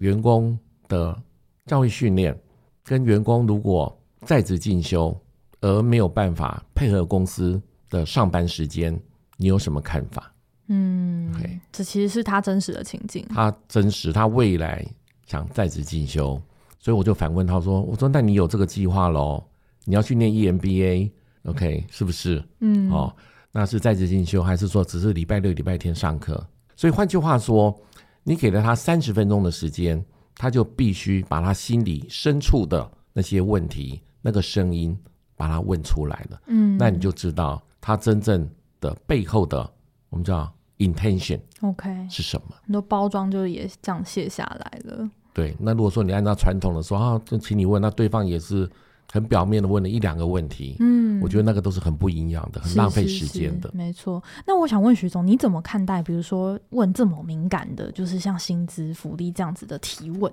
[0.00, 0.58] 员工
[0.88, 1.16] 的
[1.64, 2.38] 教育训练，
[2.84, 5.18] 跟员工如果在职进修
[5.60, 7.58] 而没有办法配合公司
[7.88, 9.00] 的上班时间？”
[9.42, 10.30] 你有什么看法？
[10.66, 11.58] 嗯，Okay.
[11.72, 13.26] 这其实是他真实的情境。
[13.30, 14.86] 他真实，他未来
[15.26, 16.38] 想在职进修，
[16.78, 19.42] 所以我就反问他说：“我说，那你有这个计划喽？
[19.86, 21.10] 你要去念 EMBA，OK，、
[21.44, 22.44] okay, 是不是？
[22.58, 23.16] 嗯，哦，
[23.50, 26.46] 那是在职进修，还是说只是礼拜六、礼拜天上课？
[26.76, 27.74] 所以换句话说，
[28.22, 30.04] 你给了他三十分钟的时间，
[30.34, 34.96] 他就必须把他心里深处的那些问题、那个声音，
[35.36, 36.40] 把它问出来了。
[36.46, 38.48] 嗯，那你就知道他真正。”
[38.80, 39.70] 的背后的
[40.08, 42.56] 我们叫 intention，OK 是什么？
[42.62, 45.06] 很多包装就也这样卸下来了。
[45.34, 48.66] 对，那如果说你按照传统的说啊，就请你问，那对方也是
[49.12, 53.68] 很表面的问了一两个问题，嗯，我觉得那个都是很不营养的，很浪费时间的。
[53.68, 54.22] 是是是，没错。
[54.46, 60.32] 那我想问徐总，你怎么看待，比如说问这么敏感的，就是像薪资福利这样子的提问，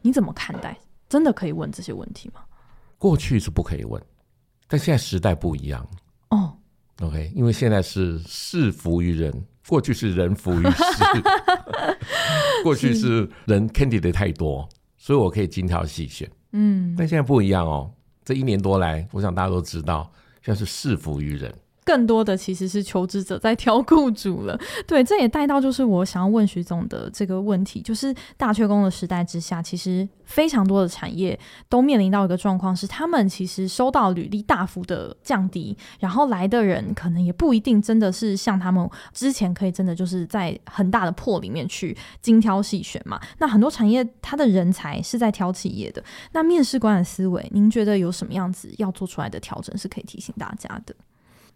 [0.00, 0.76] 你怎么看待？
[1.08, 2.40] 真的可以问这些问题吗？
[2.98, 4.02] 过去是不可以问，
[4.66, 5.86] 但现在时代不一样
[6.30, 6.56] 哦。
[7.00, 9.32] OK，因为现在是事服于人，
[9.68, 10.84] 过去是人服于事。
[12.64, 16.30] 过去是人 candidate 太多，所以我可以精挑细选。
[16.52, 17.90] 嗯，但现在不一样哦。
[18.24, 20.10] 这一年多来，我想大家都知道，
[20.42, 21.52] 现在是事服于人。
[21.84, 24.58] 更多的其实是求职者在挑雇主了。
[24.86, 43.20] 对，这也带到就是我想要问徐总的这个问题，就是大缺工的时代之下，其实非常多的产业都面临到一个状况，是他们其实收到履历大幅的降低，然后来的人可能也不一定真的是像他们之前可以真的就是在很大的破里面去精挑细选嘛。
[43.38, 46.02] 那很多产业它的人才是在挑企业的，
[46.32, 50.94] 那面试官的思维，您觉得有什么样子要做出来的调整是可以提醒大家的？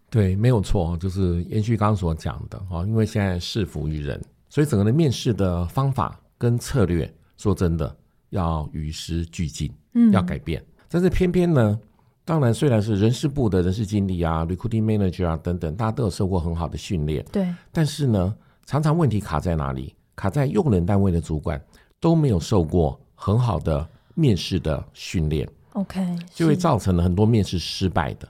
[0.09, 7.95] 对，没有错，就是延续刚刚所讲的哈，因为现在事服于人，所以整个的面试的方法跟策略，说真的
[8.29, 10.63] 要与时俱进，嗯，要改变。
[10.89, 11.79] 但是偏偏呢，
[12.23, 18.35] 当然虽然是人事部的人事经理啊、recruiting manager 啊等等，大家都有受过很好的训练，对，但是呢，
[18.65, 19.93] 常常问题卡在哪里？
[20.15, 21.61] 卡在用人单位的主管
[21.99, 28.27] 都没有受过很好的面试的训练，OK，就会造成了很多面试失败的。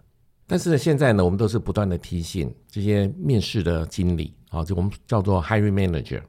[0.50, 6.22] 但是呢，现在呢，我们都是不断的提醒这些面试的经理啊，就我们叫做 hiring manager，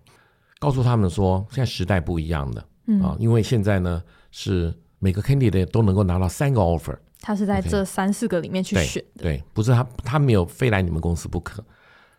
[0.59, 3.01] 告诉他们说，现在时代不一样的，嗯。
[3.01, 4.03] 啊，因为现在呢
[4.33, 11.63] 是每个 candidate 都能够拿到三个 offer，他是在这三四个里面去选的，对，对，不是他他没有非来你们公司不可，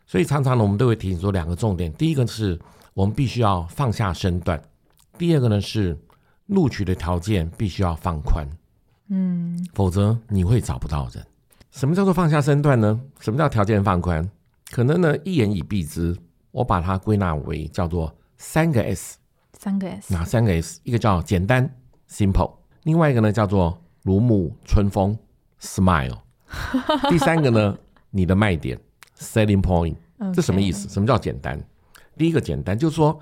[0.06, 2.58] 所以常常呢，我们都会提醒说两个重点，第一个是
[2.93, 4.62] 我们必须要放下身段，
[5.18, 5.97] 第二个呢是
[6.45, 8.47] 录取的条件必须要放宽，
[9.10, 11.26] 嗯，否则你会找不到人。
[11.72, 12.99] 什么叫做放下身段呢？
[13.20, 14.30] 什么叫条件放宽？
[14.72, 16.17] 可能呢，一言以蔽之，
[16.51, 19.17] 我把它归纳为叫做三个 S。
[19.53, 20.80] 三个 S，哪三个 S？
[20.84, 21.70] 一个叫简单
[22.09, 22.53] （simple），
[22.84, 25.17] 另外一个呢叫做如沐春风
[25.61, 26.17] （smile），
[27.09, 27.78] 第三个呢，
[28.09, 28.80] 你的卖点
[29.17, 29.95] （selling point）。
[30.34, 31.61] 这什么意思什么叫简单？
[32.17, 33.20] 第一个简单就是说，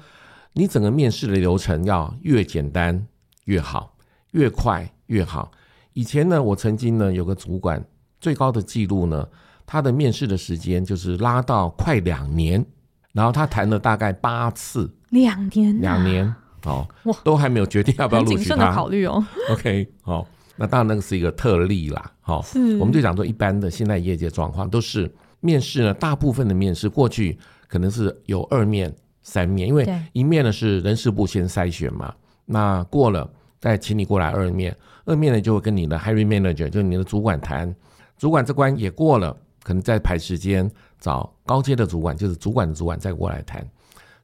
[0.54, 3.08] 你整个面试的流程要越简单
[3.46, 3.96] 越好，
[4.32, 5.52] 越快越好。
[5.94, 7.84] 以前呢，我曾经呢有个主管。
[8.20, 9.28] 最高的记录呢，
[9.66, 12.66] 他的面试的时间就是拉到快两年，
[13.14, 16.88] 然后他谈了大概八次，两年，两年，哦，
[17.24, 18.40] 都还没有决定要不要录取他。
[18.40, 19.24] 谨慎的考虑哦。
[19.52, 22.44] OK，好，那当然那个是一个特例啦，好，
[22.80, 27.38] 我们就讲说一般的现在业界状况都是面试呢，大部分的面试过去
[27.68, 32.14] 可能是有二面、三面，因为一面呢是人事部先筛选嘛，
[32.46, 37.76] 那过了再请你过来二面，二面呢就会跟你的 hiring manager，就是你的主管谈。
[38.18, 43.66] 主管这关也过了，可能再排时间找高阶的主管，就是主管的主管再过来谈。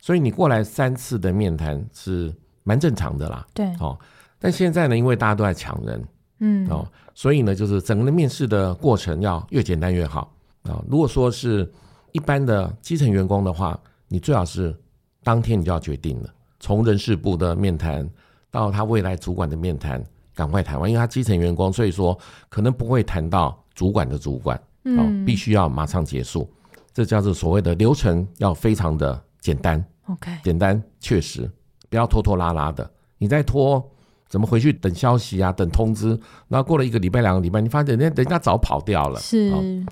[0.01, 2.33] 所以你过来三次的面谈是
[2.63, 3.47] 蛮正常的啦。
[3.53, 3.97] 对，哦，
[4.39, 6.07] 但现在呢，因为大家都在抢人，
[6.39, 10.33] 嗯，哦，所以呢，就是整个的面试的过程要越简单越好
[10.63, 10.85] 啊，哦。
[10.89, 11.71] 如果说是
[12.11, 13.79] 一般的基层员工的话，
[14.09, 14.75] 你最好是
[15.23, 16.29] 当天你就要决定了，
[16.59, 18.09] 从人事部的面谈
[18.51, 20.03] 到他未来主管的面谈，
[20.35, 22.17] 赶快谈完，因为他基层员工，所以说
[22.49, 23.62] 可能不会谈到。
[23.73, 29.83] 主管的主管，哦，必须要马上结束，嗯、这叫做所谓的流程要非常的简单。
[30.07, 31.49] OK，简单确实，
[31.89, 32.89] 不要拖拖拉拉的。
[33.17, 33.81] 你再拖，
[34.27, 35.51] 怎么回去等消息啊？
[35.51, 36.09] 等通知，
[36.49, 39.19] 然后过了一个礼拜、两个礼拜，你发现人家人家早跑掉了。
[39.19, 39.49] 是，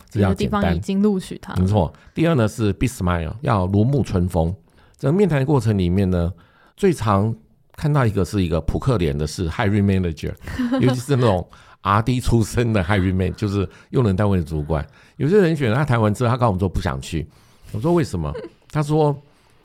[0.10, 0.62] 这叫简单。
[0.62, 1.56] 地方已经录取他。
[1.56, 1.94] 没错。
[2.14, 4.54] 第二呢是 be smile，要如沐春风。
[4.98, 6.32] 整个面谈的过程里面呢，
[6.76, 7.34] 最常
[7.78, 10.34] 看到一个是一个扑克脸的是 hiring manager，
[10.82, 11.48] 尤其是那种。
[11.82, 14.86] R D 出身的 hiring man 就是用人单位的主管，
[15.18, 17.28] 有些人选他谈完之后，他跟我们说不想去。
[17.72, 18.32] 我说为什么？
[18.72, 19.16] 他说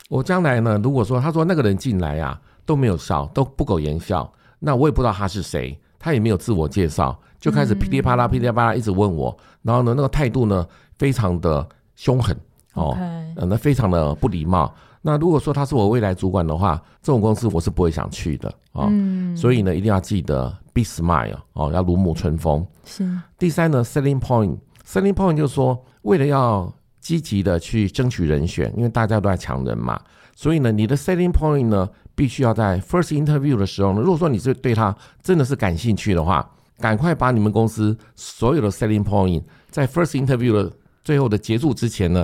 [0.09, 10.65] 我将来呢，如果说他说那个人进来啊都没有笑，都不苟言笑，那我也不知道他是谁，他也没有自我介绍，就开始噼里啪啦噼里啪啦一直问我，然后呢那个态度呢
[10.97, 12.35] 非常的凶狠
[12.73, 12.97] 哦，
[13.35, 14.73] 呃那非常的不礼貌。
[15.07, 18.91] 那如果说他是我未来主管的话，这种公司我是不会想去的啊。
[19.35, 20.53] 所以呢一定要记得。
[20.73, 22.63] Be smile 哦，要如沐春风。
[22.85, 23.03] 是。
[23.39, 29.99] 第三呢，selling point，selling point 就是说，为了要积极的去争取人选，因为大家都在抢人嘛，
[30.35, 36.47] 所以呢，你的 selling point 呢，必须要在 first interview 的时候呢，如果说你是对他真的是感兴趣的话，
[36.79, 39.41] 赶快把你们公司所有的 selling point
[39.71, 40.71] 在 first interview 的
[41.03, 42.23] 最后的结束之前呢。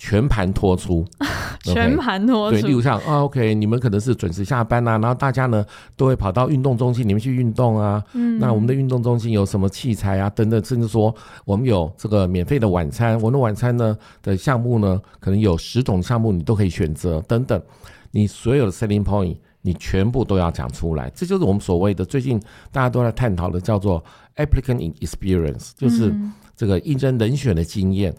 [0.00, 1.04] 全盘托出，
[1.62, 2.60] 全盘托出。
[2.60, 5.64] 对，例如像啊，OK，你们可能是准时下班啊，然后大家呢
[5.96, 8.02] 都会跑到运动中心里面去运动啊。
[8.14, 10.30] 嗯，那我们的运动中心有什么器材啊？
[10.30, 13.16] 等等，甚至说我们有这个免费的晚餐。
[13.16, 17.20] 我们的晚餐呢的项目呢，可能有十种项目你都可以选择。
[17.22, 17.60] 等等，
[18.10, 21.10] 你所有的 selling point 你全部都要讲出来。
[21.14, 22.40] 这就是我们所谓的最近
[22.70, 24.02] 大家都在探讨的，叫做
[24.36, 26.14] applicant experience，就是
[26.56, 28.14] 这个应征人选的经验。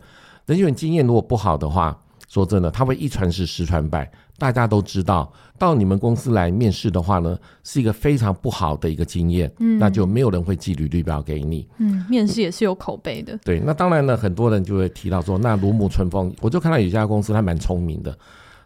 [0.45, 1.97] 人选经验如果不好的话，
[2.29, 4.09] 说真的，他会一传十，十传百。
[4.37, 9.51] 大家都知道，到你们公司来面试的话呢，是一个非常不好的一个经验。
[9.59, 11.67] 嗯，那就没有人会寄履历表给你。
[11.79, 13.37] 嗯，面试也是有口碑的。
[13.43, 18.17] 对，那当然呢，很多人就会提到说，那如沐春风，我就看到有一家公司，他蛮聪明的，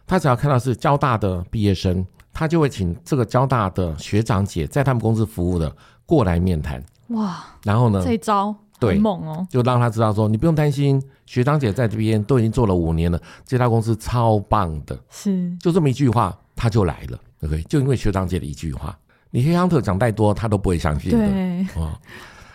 [0.06, 5.74] 他只要看到是交大的毕业生，他就会请这个交大的学长姐在他们公司服务的
[6.06, 6.80] 过来面谈。
[7.08, 8.54] 哇，然后呢，这一招。
[8.84, 9.46] 对，猛哦！
[9.50, 14.98] 就让他知道说，你不用担心，学长姐在这边都已经做了五年了，这家公司超棒的。
[15.10, 18.96] 是，就这么一句话，他就来了，，OK，就因为学长姐的一句话，
[19.30, 21.18] 你黑 hunter 讲再多，他都不会相信的。
[21.18, 21.92] 对，哦，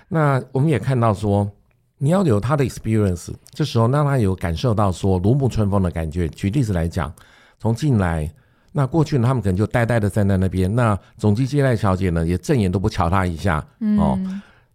[0.07, 1.49] 那我们也看到说，
[1.97, 6.27] 你要有他的 experience，这时候让他有感受到说如沐春风的感觉。
[6.29, 7.13] 举例子来讲，
[7.59, 8.31] 从进来，
[8.71, 13.65] 那过去呢，他们可能就呆呆的站在那边，那总机接待小姐呢，也正眼都不瞧他一下，
[13.97, 14.17] 哦。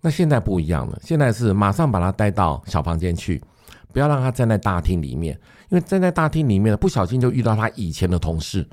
[0.05, 3.43] 那现在不一样了，现在是马上把他带到小房间去，
[3.91, 5.35] 不要让他站在大厅里面，
[5.71, 8.69] 因为站在大厅里面不小心就遇到他以前的同事，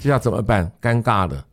[0.00, 0.70] 这要怎么办？
[0.80, 1.44] 尴尬了，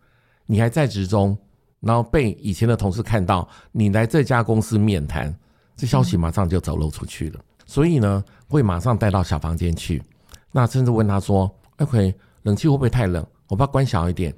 [0.45, 1.36] 你还在职中，
[1.80, 5.36] 然后被以前的同事看到你来这家公司面谈，
[5.76, 7.39] 这消息马上就走漏出去了。
[7.66, 10.03] 所以呢，会马上带到小房间去，
[10.51, 11.49] 那甚至问他说
[11.80, 13.26] ：“OK，冷气会不会太冷？
[13.47, 14.32] 我把它关小一点。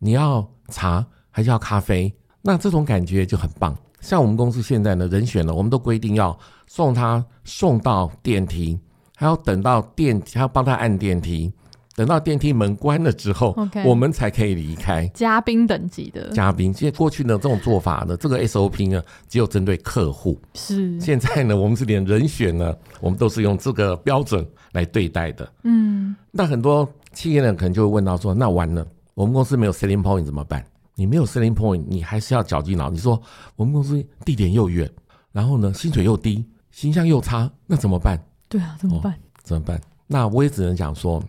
[0.00, 3.76] 你要茶还是要咖啡？”那这种感觉就很棒。
[4.00, 6.36] 像我们公司现在呢，人选呢，我们都规定要
[6.66, 8.78] 送他送到电梯，
[9.16, 11.52] 还要等到电还要帮他按电梯，
[11.94, 13.86] 等到电梯门关了之后，Okay.
[13.86, 15.06] 我们才可以离开。
[15.08, 20.40] 嘉宾等级的嘉宾，其实过去呢这种做法呢，这个 SOP 呢，只有针对客户。
[20.54, 20.98] 是。
[20.98, 25.52] 现在呢，我们是连人选呢，我们都是用这个标准来对待的。
[25.64, 26.16] 嗯。
[26.30, 30.64] 那很多企业呢，可能就会问到说，那完了，我们公司没有 selling point 怎么办？
[31.00, 32.90] 你没有 selling point，你还是要绞尽脑。
[32.90, 33.18] 你说
[33.56, 34.86] 我们公司地点又远，
[35.32, 38.22] 然后呢薪水又低，形象又差，那怎么办？
[38.50, 39.10] 对啊，怎么办？
[39.14, 39.80] 哦，怎么办？
[40.06, 41.22] 那我也只能讲说，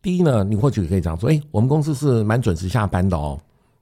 [0.00, 3.36] 第一呢，你或许可以讲说，哎，我们公司是蛮准时下班的哦。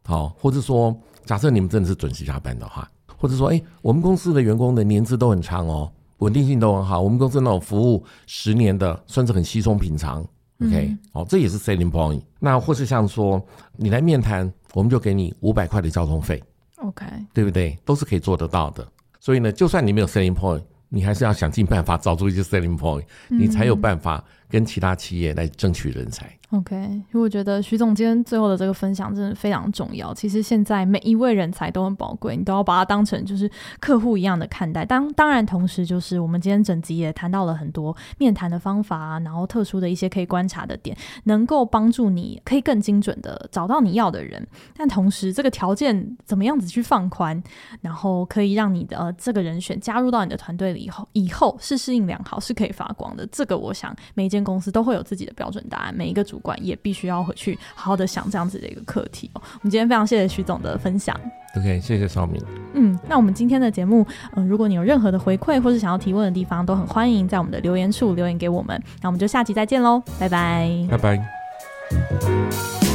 [0.06, 7.02] 好，或者说，假设你们真的是准时下班的话，或者说，哎，我们公司的员工的年资都很长哦，稳定性都很好。
[7.02, 10.26] 我们公司那种服务十年的，算是很稀松平常。
[10.64, 12.22] OK，哦，这也是 selling point。
[12.40, 13.38] 那或是像说，
[13.76, 14.50] 你来面谈。
[14.74, 16.42] 我们就给你五百块的交通费
[16.76, 17.78] ，OK，对不对？
[17.84, 18.86] 都是可以做得到的。
[19.20, 26.30] 所以呢，就算你没有 selling point，你还是要想尽办法找出一些 selling point，你才有办法跟其他企业来争取人才。
[26.50, 30.14] OK，因为我觉得徐总今天最后的这个分享真的非常重要。
[30.14, 34.82] 其实现在每一位人才都很宝贵，你都要把它当成就是客户一样的看待。
[34.82, 44.46] 当当然，同时就是我们今天整集也谈到了很多面谈的方法，然后特殊的一些可以观察的点，能够帮助你可以更精准的找到你要的人。
[44.74, 47.42] 但同时，这个条件怎么样子去放宽，
[47.82, 53.28] 然后可以让你的呃这个人选加入到你的团队里以后，以后是适应良好，是可以发光的。
[53.30, 56.38] 这个我想每一间公司都会有自己的标准答案，每一个主。
[56.38, 59.42] 管也必须要回去好好的想这样子的一个课题哦。
[59.42, 61.18] 我们今天非常谢谢徐总的分享。
[61.56, 62.40] OK，谢谢邵明。
[62.74, 68.80] 嗯，那我们今天的节目，嗯、呃，如果你有任何的回馈或是想要提问的地方，都很欢迎在我们的留言处留言给我们。
[69.02, 72.87] 那我们就下期再见喽，拜拜，拜拜。